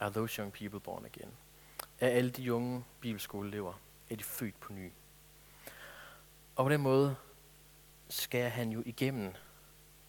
Are 0.00 0.10
those 0.10 0.42
young 0.42 0.52
people 0.52 0.80
born 0.80 1.04
again? 1.04 1.30
Er 2.00 2.08
alle 2.08 2.30
de 2.30 2.54
unge 2.54 2.84
bibelskoleelever, 3.00 3.72
er 4.10 4.16
de 4.16 4.24
født 4.24 4.60
på 4.60 4.72
ny? 4.72 4.92
Og 6.56 6.64
på 6.64 6.68
den 6.68 6.80
måde 6.80 7.16
skærer 8.08 8.48
han 8.48 8.70
jo 8.70 8.82
igennem 8.86 9.32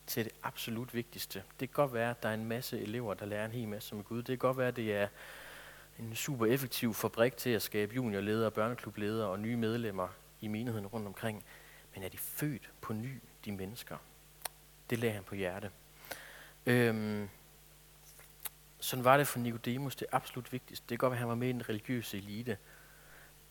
til 0.08 0.26
det 0.26 0.34
absolut 0.44 0.94
vigtigste. 0.94 1.44
Det 1.60 1.70
kan 1.70 1.74
godt 1.74 1.94
være, 1.94 2.10
at 2.10 2.24
der 2.24 2.30
er 2.30 2.34
en 2.34 2.46
masse 2.46 2.80
elever, 2.82 3.14
der 3.14 3.26
lærer 3.26 3.46
en 3.46 3.52
hel 3.52 3.68
masse 3.68 3.96
om 3.96 4.04
Gud. 4.04 4.18
Det 4.18 4.28
kan 4.28 4.38
godt 4.38 4.58
være, 4.58 4.68
at 4.68 4.76
det 4.76 4.96
er 4.96 5.08
en 6.00 6.16
super 6.16 6.46
effektiv 6.46 6.94
fabrik 6.94 7.38
til 7.38 7.50
at 7.50 7.62
skabe 7.62 7.96
juniorledere, 7.96 8.52
børneklubledere 8.52 9.30
og 9.30 9.40
nye 9.40 9.58
medlemmer 9.58 10.08
i 10.42 10.48
menigheden 10.48 10.88
rundt 10.88 11.08
omkring. 11.08 11.44
Men 11.94 12.04
er 12.04 12.10
de 12.10 12.18
født 12.18 12.70
på 12.82 12.94
ny, 12.94 13.22
de 13.46 13.52
mennesker? 13.52 13.98
Det 14.90 15.00
lærer 15.00 15.14
han 15.14 15.24
på 15.24 15.36
hjerte. 15.36 15.72
Øhm, 16.66 17.30
sådan 18.80 19.06
var 19.06 19.18
det 19.18 19.28
for 19.28 19.40
Nikodemus 19.40 19.96
det 19.96 20.08
absolut 20.12 20.54
vigtigste. 20.54 20.84
Det 20.90 20.90
kan 20.90 20.98
godt 20.98 21.12
være, 21.12 21.18
at 21.18 21.20
han 21.20 21.30
var 21.30 21.36
med 21.36 21.50
i 21.50 21.52
den 21.52 21.70
religiøse 21.70 22.18
elite, 22.18 22.58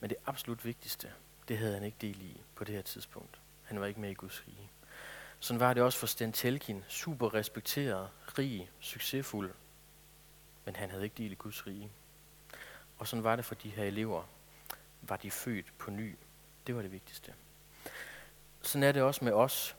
men 0.00 0.10
det 0.10 0.18
absolut 0.26 0.64
vigtigste, 0.64 1.12
det 1.48 1.58
havde 1.58 1.74
han 1.74 1.82
ikke 1.82 1.96
del 2.00 2.20
i 2.20 2.40
på 2.54 2.64
det 2.64 2.74
her 2.74 2.82
tidspunkt. 2.82 3.40
Han 3.62 3.80
var 3.80 3.86
ikke 3.86 4.00
med 4.00 4.10
i 4.10 4.14
Guds 4.14 4.44
rige. 4.46 4.70
Sådan 5.40 5.60
var 5.60 5.74
det 5.74 5.82
også 5.82 5.98
for 5.98 6.06
Sten 6.06 6.32
Telkin, 6.32 6.84
super 6.88 7.34
respekteret, 7.34 8.08
rig, 8.38 8.70
succesfuld, 8.80 9.50
men 10.64 10.76
han 10.76 10.90
havde 10.90 11.04
ikke 11.04 11.14
del 11.18 11.32
i 11.32 11.34
Guds 11.34 11.66
rige. 11.66 11.90
Og 12.98 13.08
sådan 13.08 13.24
var 13.24 13.36
det 13.36 13.44
for 13.44 13.54
de 13.54 13.68
her 13.68 13.84
elever. 13.84 14.22
Var 15.02 15.16
de 15.16 15.30
født 15.30 15.78
på 15.78 15.90
ny? 15.90 16.16
Det 16.66 16.76
var 16.76 16.82
det 16.82 16.92
vigtigste. 16.92 17.34
Sådan 18.62 18.82
er 18.82 18.92
det 18.92 19.02
også 19.02 19.24
med 19.24 19.32
os. 19.32 19.76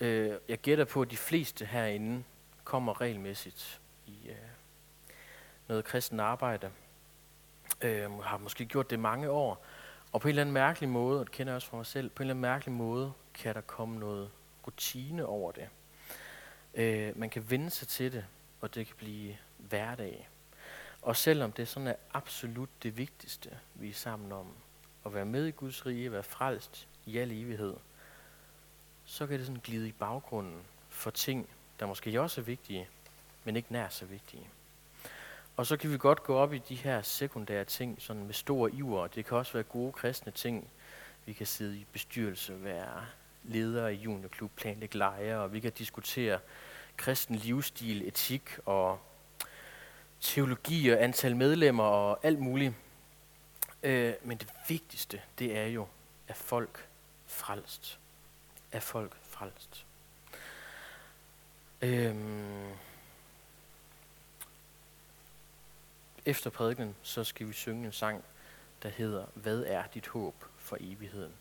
Øh, 0.00 0.38
jeg 0.48 0.58
gætter 0.58 0.84
på, 0.84 1.02
at 1.02 1.10
de 1.10 1.16
fleste 1.16 1.64
herinde 1.64 2.24
kommer 2.64 3.00
regelmæssigt 3.00 3.80
i 4.06 4.28
øh, 4.28 4.36
noget 5.68 5.84
kristen 5.84 6.20
arbejde. 6.20 6.70
Øh, 7.80 8.18
har 8.18 8.38
måske 8.38 8.64
gjort 8.64 8.90
det 8.90 8.98
mange 8.98 9.30
år. 9.30 9.64
Og 10.12 10.20
på 10.20 10.28
en 10.28 10.30
eller 10.30 10.42
anden 10.42 10.52
mærkelig 10.52 10.88
måde, 10.88 11.20
og 11.20 11.26
det 11.26 11.32
kender 11.32 11.52
jeg 11.52 11.56
også 11.56 11.68
fra 11.68 11.76
mig 11.76 11.86
selv, 11.86 12.10
på 12.10 12.22
en 12.22 12.24
eller 12.24 12.32
anden 12.32 12.42
mærkelig 12.42 12.74
måde 12.74 13.12
kan 13.34 13.54
der 13.54 13.60
komme 13.60 13.98
noget 13.98 14.30
rutine 14.66 15.26
over 15.26 15.52
det. 15.52 15.68
Øh, 16.74 17.18
man 17.18 17.30
kan 17.30 17.50
vende 17.50 17.70
sig 17.70 17.88
til 17.88 18.12
det, 18.12 18.24
og 18.60 18.74
det 18.74 18.86
kan 18.86 18.96
blive 18.96 19.36
hverdag. 19.56 20.28
Og 21.02 21.16
selvom 21.16 21.52
det 21.52 21.68
sådan 21.68 21.86
er 21.86 21.94
absolut 22.12 22.68
det 22.82 22.96
vigtigste, 22.96 23.58
vi 23.74 23.88
er 23.88 23.94
sammen 23.94 24.32
om, 24.32 24.46
at 25.06 25.14
være 25.14 25.24
med 25.24 25.46
i 25.46 25.50
Guds 25.50 25.86
rige, 25.86 26.12
være 26.12 26.22
frelst 26.22 26.88
i 27.06 27.18
al 27.18 27.32
evighed, 27.32 27.74
så 29.04 29.26
kan 29.26 29.38
det 29.38 29.46
sådan 29.46 29.60
glide 29.60 29.88
i 29.88 29.92
baggrunden 29.92 30.62
for 30.88 31.10
ting, 31.10 31.48
der 31.80 31.86
måske 31.86 32.20
også 32.20 32.40
er 32.40 32.44
vigtige, 32.44 32.88
men 33.44 33.56
ikke 33.56 33.72
nær 33.72 33.88
så 33.88 34.04
vigtige. 34.04 34.48
Og 35.56 35.66
så 35.66 35.76
kan 35.76 35.92
vi 35.92 35.98
godt 35.98 36.22
gå 36.22 36.34
op 36.36 36.52
i 36.52 36.58
de 36.58 36.74
her 36.74 37.02
sekundære 37.02 37.64
ting, 37.64 38.02
sådan 38.02 38.24
med 38.24 38.34
stor 38.34 38.68
iver. 38.68 39.06
Det 39.06 39.26
kan 39.26 39.36
også 39.36 39.52
være 39.52 39.62
gode 39.62 39.92
kristne 39.92 40.32
ting. 40.32 40.70
Vi 41.26 41.32
kan 41.32 41.46
sidde 41.46 41.76
i 41.78 41.86
bestyrelse, 41.92 42.64
være 42.64 43.06
ledere 43.44 43.94
i 43.94 43.96
juniorklub, 43.96 44.50
planlægge 44.56 44.98
lejre, 44.98 45.38
og 45.40 45.52
vi 45.52 45.60
kan 45.60 45.72
diskutere 45.72 46.38
kristen 46.96 47.36
livsstil, 47.36 48.08
etik 48.08 48.58
og 48.66 49.00
teologi 50.20 50.88
og 50.88 51.02
antal 51.02 51.36
medlemmer 51.36 51.84
og 51.84 52.18
alt 52.22 52.38
muligt. 52.38 52.74
Øh, 53.82 54.14
men 54.22 54.38
det 54.38 54.48
vigtigste, 54.68 55.22
det 55.38 55.58
er 55.58 55.66
jo, 55.66 55.86
at 56.28 56.36
folk 56.36 56.86
frelst. 57.26 57.98
Er 58.72 58.80
folk 58.80 59.16
frelst. 59.22 59.86
Øhm, 61.82 62.72
efter 66.26 66.50
prædiken, 66.50 66.96
så 67.02 67.24
skal 67.24 67.48
vi 67.48 67.52
synge 67.52 67.86
en 67.86 67.92
sang, 67.92 68.24
der 68.82 68.88
hedder, 68.88 69.26
Hvad 69.34 69.64
er 69.66 69.82
dit 69.94 70.06
håb 70.06 70.34
for 70.56 70.76
evigheden? 70.80 71.32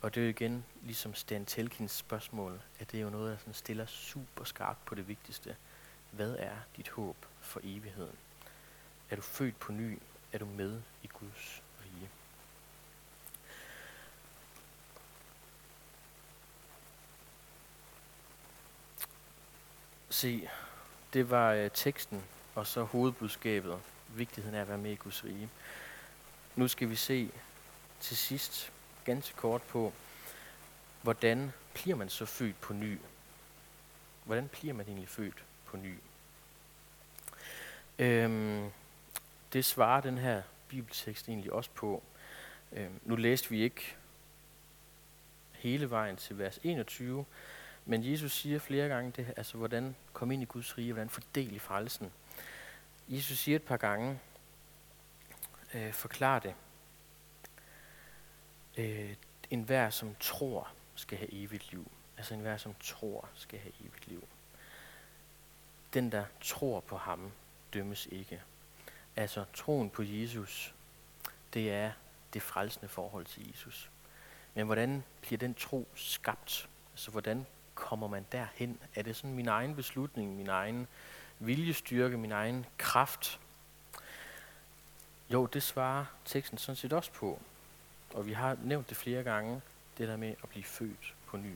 Og 0.00 0.14
det 0.14 0.20
er 0.20 0.24
jo 0.24 0.30
igen, 0.30 0.64
ligesom 0.82 1.14
Stan 1.14 1.44
Telkins 1.44 1.92
spørgsmål, 1.92 2.60
at 2.78 2.92
det 2.92 2.98
er 2.98 3.02
jo 3.04 3.10
noget, 3.10 3.32
der 3.32 3.38
sådan 3.38 3.54
stiller 3.54 3.86
super 3.86 4.44
skarpt 4.44 4.84
på 4.84 4.94
det 4.94 5.08
vigtigste. 5.08 5.56
Hvad 6.10 6.36
er 6.38 6.56
dit 6.76 6.88
håb 6.88 7.16
for 7.40 7.60
evigheden? 7.64 8.16
Er 9.10 9.16
du 9.16 9.22
født 9.22 9.60
på 9.60 9.72
ny? 9.72 9.98
Er 10.32 10.38
du 10.38 10.46
med 10.46 10.80
i 11.02 11.06
Guds 11.06 11.62
rige? 11.82 12.08
Se, 20.10 20.48
det 21.12 21.30
var 21.30 21.52
øh, 21.52 21.70
teksten, 21.74 22.24
og 22.54 22.66
så 22.66 22.82
hovedbudskabet, 22.82 23.78
vigtigheden 24.14 24.56
af 24.56 24.60
at 24.60 24.68
være 24.68 24.78
med 24.78 24.90
i 24.90 24.94
Guds 24.94 25.24
rige. 25.24 25.48
Nu 26.56 26.68
skal 26.68 26.90
vi 26.90 26.96
se 26.96 27.30
til 28.00 28.16
sidst 28.16 28.72
ganske 29.04 29.36
kort 29.36 29.62
på, 29.62 29.92
hvordan 31.02 31.52
bliver 31.74 31.96
man 31.96 32.08
så 32.08 32.26
født 32.26 32.60
på 32.60 32.72
ny? 32.72 32.98
Hvordan 34.24 34.48
bliver 34.48 34.74
man 34.74 34.86
egentlig 34.86 35.08
født 35.08 35.44
på 35.66 35.76
ny? 35.76 35.94
Øhm, 37.98 38.70
det 39.52 39.64
svarer 39.64 40.00
den 40.00 40.18
her 40.18 40.42
bibeltekst 40.68 41.28
egentlig 41.28 41.52
også 41.52 41.70
på. 41.74 42.02
Øhm, 42.72 43.00
nu 43.02 43.16
læste 43.16 43.50
vi 43.50 43.62
ikke 43.62 43.96
hele 45.52 45.90
vejen 45.90 46.16
til 46.16 46.38
vers 46.38 46.60
21, 46.62 47.24
men 47.86 48.12
Jesus 48.12 48.32
siger 48.32 48.58
flere 48.58 48.88
gange 48.88 49.12
det, 49.16 49.34
altså 49.36 49.56
hvordan 49.56 49.96
kom 50.12 50.30
ind 50.30 50.42
i 50.42 50.44
Guds 50.44 50.78
rige, 50.78 50.92
hvordan 50.92 51.10
fordel 51.10 51.54
i 51.54 51.58
frelsen. 51.58 52.12
Jesus 53.12 53.38
siger 53.38 53.56
et 53.56 53.62
par 53.62 53.76
gange, 53.76 54.20
øh, 55.74 55.92
forklar 55.92 56.38
det. 56.38 56.54
Øh, 58.76 59.14
en 59.50 59.62
hver, 59.62 59.90
som 59.90 60.16
tror, 60.20 60.68
skal 60.94 61.18
have 61.18 61.34
evigt 61.34 61.70
liv. 61.70 61.90
Altså 62.16 62.34
en 62.34 62.40
hver, 62.40 62.56
som 62.56 62.74
tror, 62.80 63.28
skal 63.34 63.58
have 63.58 63.72
evigt 63.80 64.06
liv. 64.06 64.28
Den, 65.94 66.12
der 66.12 66.24
tror 66.40 66.80
på 66.80 66.96
ham, 66.96 67.32
dømmes 67.74 68.06
ikke. 68.06 68.42
Altså 69.16 69.44
troen 69.54 69.90
på 69.90 70.02
Jesus, 70.02 70.74
det 71.54 71.72
er 71.72 71.92
det 72.34 72.42
frelsende 72.42 72.88
forhold 72.88 73.24
til 73.24 73.50
Jesus. 73.50 73.90
Men 74.54 74.66
hvordan 74.66 75.04
bliver 75.20 75.38
den 75.38 75.54
tro 75.54 75.88
skabt? 75.94 76.68
Altså 76.92 77.10
hvordan 77.10 77.46
kommer 77.74 78.08
man 78.08 78.26
derhen? 78.32 78.80
Er 78.94 79.02
det 79.02 79.16
sådan 79.16 79.34
min 79.34 79.48
egen 79.48 79.76
beslutning, 79.76 80.36
min 80.36 80.48
egen 80.48 80.88
viljestyrke, 81.40 82.16
min 82.16 82.32
egen 82.32 82.66
kraft? 82.78 83.40
Jo, 85.30 85.46
det 85.46 85.62
svarer 85.62 86.04
teksten 86.24 86.58
sådan 86.58 86.76
set 86.76 86.92
også 86.92 87.12
på. 87.12 87.40
Og 88.14 88.26
vi 88.26 88.32
har 88.32 88.56
nævnt 88.62 88.88
det 88.88 88.96
flere 88.96 89.22
gange, 89.22 89.60
det 89.98 90.08
der 90.08 90.16
med 90.16 90.34
at 90.42 90.48
blive 90.48 90.64
født 90.64 91.14
på 91.26 91.36
ny. 91.36 91.54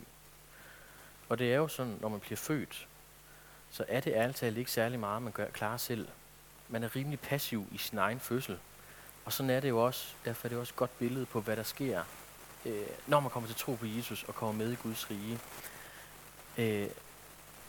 Og 1.28 1.38
det 1.38 1.52
er 1.52 1.56
jo 1.56 1.68
sådan, 1.68 1.98
når 2.00 2.08
man 2.08 2.20
bliver 2.20 2.36
født, 2.36 2.88
så 3.70 3.84
er 3.88 4.00
det 4.00 4.12
ærligt 4.12 4.38
talt 4.38 4.58
ikke 4.58 4.70
særlig 4.70 5.00
meget, 5.00 5.22
man 5.22 5.32
gør 5.32 5.48
klar 5.48 5.76
selv. 5.76 6.08
Man 6.68 6.84
er 6.84 6.96
rimelig 6.96 7.20
passiv 7.20 7.66
i 7.72 7.78
sin 7.78 7.98
egen 7.98 8.20
fødsel. 8.20 8.58
Og 9.24 9.32
sådan 9.32 9.50
er 9.50 9.60
det 9.60 9.68
jo 9.68 9.84
også, 9.84 10.14
derfor 10.24 10.46
er 10.46 10.48
det 10.48 10.58
også 10.58 10.72
et 10.72 10.76
godt 10.76 10.98
billede 10.98 11.26
på, 11.26 11.40
hvad 11.40 11.56
der 11.56 11.62
sker, 11.62 12.04
øh, 12.66 12.86
når 13.06 13.20
man 13.20 13.30
kommer 13.30 13.48
til 13.48 13.56
tro 13.56 13.74
på 13.74 13.86
Jesus 13.86 14.22
og 14.22 14.34
kommer 14.34 14.64
med 14.64 14.72
i 14.72 14.74
Guds 14.74 15.10
rige. 15.10 15.38
Øh, 16.58 16.88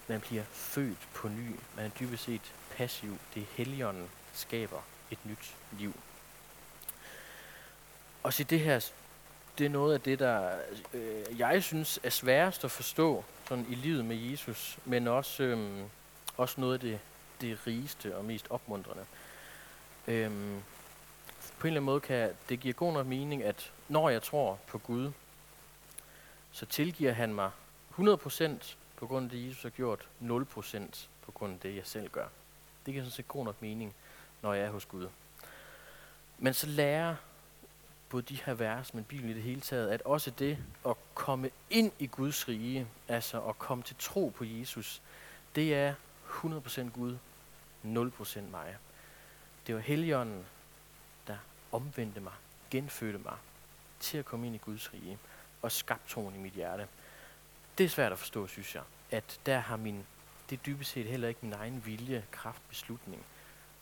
man 0.07 0.21
bliver 0.21 0.43
født 0.51 1.07
på 1.13 1.27
ny. 1.27 1.55
Man 1.75 1.85
er 1.85 1.89
dybest 1.89 2.23
set 2.23 2.53
passiv. 2.77 3.17
Det 3.33 3.41
er 3.41 3.47
Helligånden 3.55 4.09
skaber 4.33 4.81
et 5.11 5.25
nyt 5.25 5.55
liv. 5.71 5.93
Og 8.23 8.33
så 8.33 8.43
det 8.43 8.59
her, 8.59 8.89
det 9.57 9.65
er 9.65 9.69
noget 9.69 9.93
af 9.93 10.01
det, 10.01 10.19
der 10.19 10.51
øh, 10.93 11.39
jeg 11.39 11.63
synes 11.63 11.99
er 12.03 12.09
sværest 12.09 12.63
at 12.63 12.71
forstå 12.71 13.23
sådan 13.47 13.65
i 13.69 13.75
livet 13.75 14.05
med 14.05 14.15
Jesus, 14.15 14.77
men 14.85 15.07
også, 15.07 15.43
øh, 15.43 15.83
også 16.37 16.61
noget 16.61 16.73
af 16.73 16.79
det, 16.79 16.99
det 17.41 17.67
rigeste 17.67 18.17
og 18.17 18.25
mest 18.25 18.47
opmuntrende. 18.49 19.05
Øh, 20.07 20.29
på 21.59 21.67
en 21.67 21.73
eller 21.73 21.81
anden 21.81 21.83
måde 21.83 21.99
kan 21.99 22.31
det 22.49 22.59
give 22.59 22.73
god 22.73 22.93
nok 22.93 23.07
mening, 23.07 23.43
at 23.43 23.71
når 23.89 24.09
jeg 24.09 24.21
tror 24.21 24.59
på 24.67 24.77
Gud, 24.77 25.11
så 26.51 26.65
tilgiver 26.65 27.11
han 27.11 27.33
mig 27.33 27.51
100% 27.99 28.75
på 28.95 29.07
grund 29.07 29.25
af 29.25 29.31
det, 29.31 29.47
Jesus 29.47 29.63
har 29.63 29.69
gjort, 29.69 30.07
0% 30.21 31.07
på 31.21 31.31
grund 31.31 31.53
af 31.53 31.59
det, 31.59 31.75
jeg 31.75 31.85
selv 31.85 32.09
gør. 32.09 32.27
Det 32.85 32.93
giver 32.93 33.03
sådan 33.03 33.11
set 33.11 33.27
god 33.27 33.45
nok 33.45 33.61
mening, 33.61 33.95
når 34.41 34.53
jeg 34.53 34.65
er 34.65 34.71
hos 34.71 34.85
Gud. 34.85 35.07
Men 36.37 36.53
så 36.53 36.67
lærer 36.67 37.15
både 38.09 38.23
de 38.23 38.35
her 38.45 38.53
vers, 38.53 38.93
men 38.93 39.03
Bibelen 39.03 39.31
i 39.31 39.33
det 39.33 39.43
hele 39.43 39.61
taget, 39.61 39.89
at 39.89 40.01
også 40.01 40.31
det 40.31 40.57
at 40.87 40.95
komme 41.13 41.49
ind 41.69 41.91
i 41.99 42.07
Guds 42.07 42.47
rige, 42.47 42.87
altså 43.07 43.41
at 43.41 43.59
komme 43.59 43.83
til 43.83 43.95
tro 43.99 44.33
på 44.37 44.43
Jesus, 44.43 45.01
det 45.55 45.75
er 45.75 45.93
100% 46.29 46.81
Gud, 46.89 47.17
0% 47.83 48.41
mig. 48.41 48.77
Det 49.67 49.75
var 49.75 49.81
Helligånden, 49.81 50.45
der 51.27 51.37
omvendte 51.71 52.19
mig, 52.19 52.33
genfødte 52.71 53.17
mig 53.17 53.37
til 53.99 54.17
at 54.17 54.25
komme 54.25 54.47
ind 54.47 54.55
i 54.55 54.59
Guds 54.59 54.93
rige 54.93 55.17
og 55.61 55.71
skabte 55.71 56.13
troen 56.13 56.35
i 56.35 56.37
mit 56.37 56.53
hjerte. 56.53 56.87
Det 57.77 57.83
er 57.83 57.89
svært 57.89 58.11
at 58.11 58.19
forstå, 58.19 58.47
synes 58.47 58.75
jeg, 58.75 58.83
at 59.11 59.39
der 59.45 59.59
har 59.59 59.77
min, 59.77 60.05
det 60.49 60.59
er 60.59 60.63
dybest 60.63 60.91
set 60.91 61.05
heller 61.05 61.27
ikke 61.27 61.39
min 61.41 61.53
egen 61.53 61.85
vilje, 61.85 62.25
kraft, 62.31 62.61
beslutning, 62.69 63.25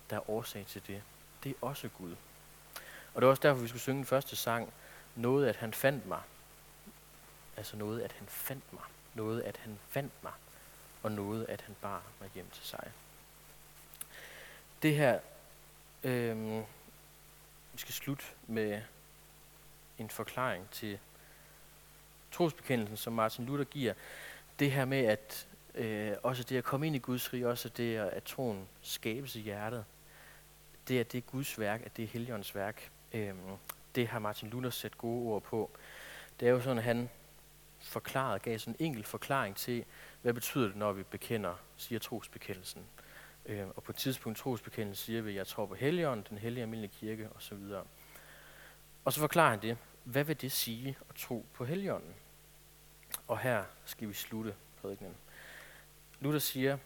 der 0.10 0.16
er 0.16 0.30
årsag 0.30 0.66
til 0.66 0.82
det. 0.88 1.04
Det 1.44 1.50
er 1.50 1.56
også 1.62 1.90
Gud. 1.90 2.16
Og 3.14 3.22
det 3.22 3.26
var 3.26 3.30
også 3.30 3.42
derfor, 3.42 3.62
vi 3.62 3.68
skulle 3.68 3.82
synge 3.82 3.98
den 3.98 4.06
første 4.06 4.36
sang, 4.36 4.74
noget 5.16 5.48
at 5.48 5.56
han 5.56 5.74
fandt 5.74 6.06
mig. 6.06 6.22
Altså 7.58 7.78
noget 7.78 8.02
at 8.02 8.12
han 8.12 8.28
fandt 8.28 8.74
mig. 8.74 8.84
Noget 9.14 9.42
at 9.42 9.58
han 9.58 9.80
fandt 9.90 10.24
mig. 10.24 10.34
Og 11.04 11.12
noget 11.12 11.46
at 11.46 11.62
han 11.62 11.76
bar 11.82 12.04
mig 12.20 12.30
hjem 12.34 12.50
til 12.54 12.64
sig. 12.64 12.92
Det 14.82 14.96
her, 14.96 15.20
øh, 16.04 16.58
vi 17.74 17.78
skal 17.78 17.94
slutte 17.94 18.26
med 18.48 18.82
en 19.98 20.10
forklaring 20.10 20.70
til 20.70 21.00
trosbekendelsen, 22.34 22.98
som 22.98 23.14
Martin 23.14 23.46
Luther 23.46 23.66
giver. 23.66 23.94
Det 24.60 24.72
her 24.72 24.86
med, 24.86 25.06
at 25.06 25.48
Øh, 25.76 26.14
også 26.24 26.44
det 26.44 26.58
at 26.58 26.64
komme 26.64 26.88
ind 26.88 26.96
i 26.96 27.00
Guds 27.00 27.34
rige, 27.34 27.48
også 27.48 27.70
det 27.70 27.98
at 27.98 28.24
troen 28.24 28.68
skabes 28.82 29.36
i 29.36 29.40
hjertet. 29.40 29.86
Det 30.88 31.00
at 31.00 31.12
det 31.12 31.18
er 31.18 31.22
Guds 31.22 31.60
værk, 31.60 31.82
at 31.86 31.98
det 31.98 32.04
er 32.04 32.08
Helligåndens 32.08 32.56
værk. 32.56 32.92
Øh, 33.14 33.34
det 33.96 34.08
har 34.08 34.20
Martin 34.20 34.50
Luther 34.50 34.70
sat 34.70 34.98
gode 34.98 35.32
ord 35.32 35.44
på. 35.44 35.72
Det 36.40 36.48
er 36.48 36.52
jo 36.52 36.62
sådan, 36.62 36.78
at 36.78 36.84
han 36.84 37.10
forklarede, 37.80 38.40
gav 38.40 38.60
sådan 38.60 38.76
en 38.80 38.86
enkelt 38.86 39.08
forklaring 39.08 39.56
til, 39.56 39.86
hvad 40.22 40.34
betyder 40.34 40.68
det, 40.68 40.76
når 40.76 40.92
vi 40.92 41.04
bekender, 41.04 41.56
siger 41.78 42.00
trosbekendelsen. 42.00 42.84
Øh, 43.46 43.68
og 43.76 43.84
på 43.84 43.92
et 43.92 43.96
tidspunkt 43.96 44.40
trosbekendelsen 44.40 45.06
siger 45.06 45.22
vi, 45.22 45.30
at 45.30 45.36
jeg 45.36 45.48
tror 45.48 45.66
på 45.66 45.76
Helligånden, 45.76 46.26
den 46.30 46.38
hellige 46.38 46.62
almindelige 46.62 46.94
kirke 47.00 47.30
osv. 47.36 47.60
Og 49.06 49.14
så 49.14 49.20
forklarer 49.20 49.50
han 49.50 49.62
det. 49.62 49.78
Hvad 50.04 50.24
vil 50.24 50.42
det 50.42 50.52
sige 50.52 50.98
at 51.10 51.16
tro 51.16 51.46
på 51.54 51.66
Helligånden? 51.66 52.14
Og 53.34 53.40
her 53.40 53.64
skal 53.86 54.08
vi 54.08 54.14
slutte 54.14 54.56
prædikenen. 54.82 55.16
Luther 56.20 56.40
siger, 56.40 56.78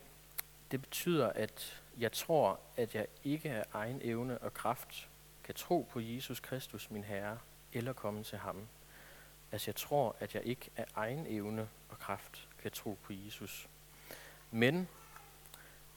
det 0.71 0.81
betyder, 0.81 1.27
at 1.27 1.81
jeg 1.97 2.11
tror, 2.11 2.59
at 2.77 2.95
jeg 2.95 3.07
ikke 3.23 3.51
af 3.51 3.65
egen 3.73 3.99
evne 4.03 4.37
og 4.37 4.53
kraft 4.53 5.09
kan 5.43 5.55
tro 5.55 5.87
på 5.91 5.99
Jesus 5.99 6.39
Kristus, 6.39 6.91
min 6.91 7.03
Herre, 7.03 7.39
eller 7.73 7.93
komme 7.93 8.23
til 8.23 8.37
ham. 8.37 8.67
Altså 9.51 9.71
jeg 9.71 9.75
tror, 9.75 10.15
at 10.19 10.35
jeg 10.35 10.43
ikke 10.43 10.69
af 10.75 10.85
egen 10.95 11.25
evne 11.27 11.69
og 11.89 11.99
kraft 11.99 12.47
kan 12.61 12.71
tro 12.71 12.97
på 13.03 13.13
Jesus. 13.13 13.67
Men 14.51 14.87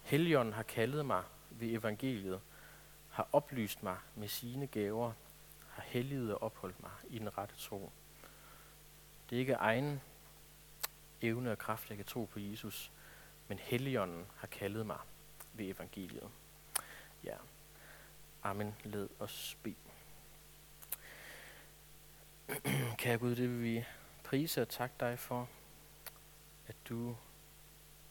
Helligånden 0.03 0.55
har 0.55 0.63
kaldet 0.63 1.07
mig 1.07 1.23
ved 1.51 1.69
evangeliet, 1.69 2.41
har 3.11 3.29
oplyst 3.33 3.83
mig 3.83 3.97
med 4.15 4.29
sine 4.29 4.67
gaver, 4.67 5.13
har 5.69 5.83
helliget 5.83 6.35
og 6.35 6.43
opholdt 6.43 6.83
mig 6.83 6.93
i 7.09 7.19
den 7.19 7.39
rette 7.39 7.55
tro. 7.59 7.91
Det 9.31 9.37
er 9.37 9.41
ikke 9.41 9.53
egen 9.53 10.01
evne 11.23 11.53
og 11.53 11.59
kraft, 11.59 11.89
jeg 11.89 11.97
kan 11.97 12.07
tro 12.07 12.25
på 12.25 12.41
Jesus, 12.41 12.93
men 13.49 13.59
Helligånden 13.59 14.27
har 14.37 14.47
kaldet 14.47 14.87
mig 14.87 14.99
ved 15.53 15.67
evangeliet. 15.67 16.31
Ja. 17.25 17.37
Amen. 18.43 18.75
Led 18.85 19.09
os 19.19 19.57
bede. 19.63 19.75
Kære 22.99 23.19
Gud, 23.19 23.37
det 23.37 23.51
vil 23.51 23.63
vi 23.63 23.85
prise 24.25 24.63
og 24.63 24.69
takke 24.69 24.95
dig 25.01 25.19
for, 25.19 25.49
at 26.67 26.77
du 26.89 27.17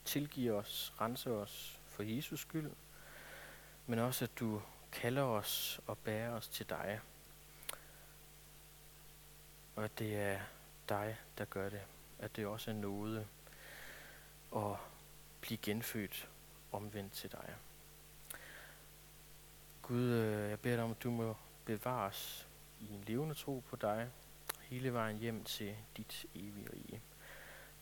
tilgiver 0.06 0.54
os, 0.54 0.94
renser 1.02 1.32
os 1.32 1.80
for 1.88 2.04
Jesus 2.04 2.40
skyld, 2.40 2.72
men 3.88 4.00
også 4.00 4.26
at 4.26 4.40
du 4.40 4.62
kalder 4.92 5.24
os 5.24 5.82
og 5.88 5.98
bærer 5.98 6.32
os 6.32 6.48
til 6.48 6.70
dig. 6.70 7.00
Og 9.76 9.84
at 9.84 10.00
det 10.00 10.16
er 10.16 10.40
dig, 10.90 11.18
der 11.38 11.46
gør 11.46 11.70
det. 11.70 11.82
At 12.20 12.36
det 12.36 12.46
også 12.46 12.72
er 12.72 12.76
noget 12.76 13.28
at 14.56 14.76
blive 15.42 15.58
genfødt 15.58 16.30
omvendt 16.72 17.14
til 17.14 17.32
dig. 17.32 17.56
Gud, 19.82 20.04
øh, 20.04 20.50
jeg 20.50 20.60
beder 20.60 20.76
dig 20.76 20.84
om, 20.84 20.92
at 20.92 21.04
du 21.04 21.12
må 21.12 21.36
bevare 21.66 22.12
i 22.80 22.94
en 22.94 23.04
levende 23.08 23.36
tro 23.36 23.64
på 23.70 23.76
dig, 23.76 24.10
hele 24.62 24.94
vejen 24.94 25.18
hjem 25.18 25.44
til 25.44 25.76
dit 25.98 26.26
evige 26.36 26.68
rige. 26.74 27.02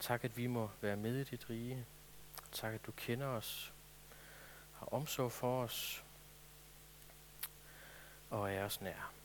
Tak, 0.00 0.24
at 0.24 0.36
vi 0.36 0.46
må 0.46 0.70
være 0.80 0.96
med 0.96 1.16
i 1.16 1.24
dit 1.24 1.50
rige. 1.50 1.86
Tak, 2.52 2.74
at 2.74 2.86
du 2.86 2.92
kender 2.92 3.26
os, 3.26 3.72
har 4.72 4.86
omsorg 4.86 5.32
for 5.32 5.62
os 5.62 6.04
og 8.30 8.52
er 8.52 8.64
os 8.64 8.80
nær. 8.80 9.17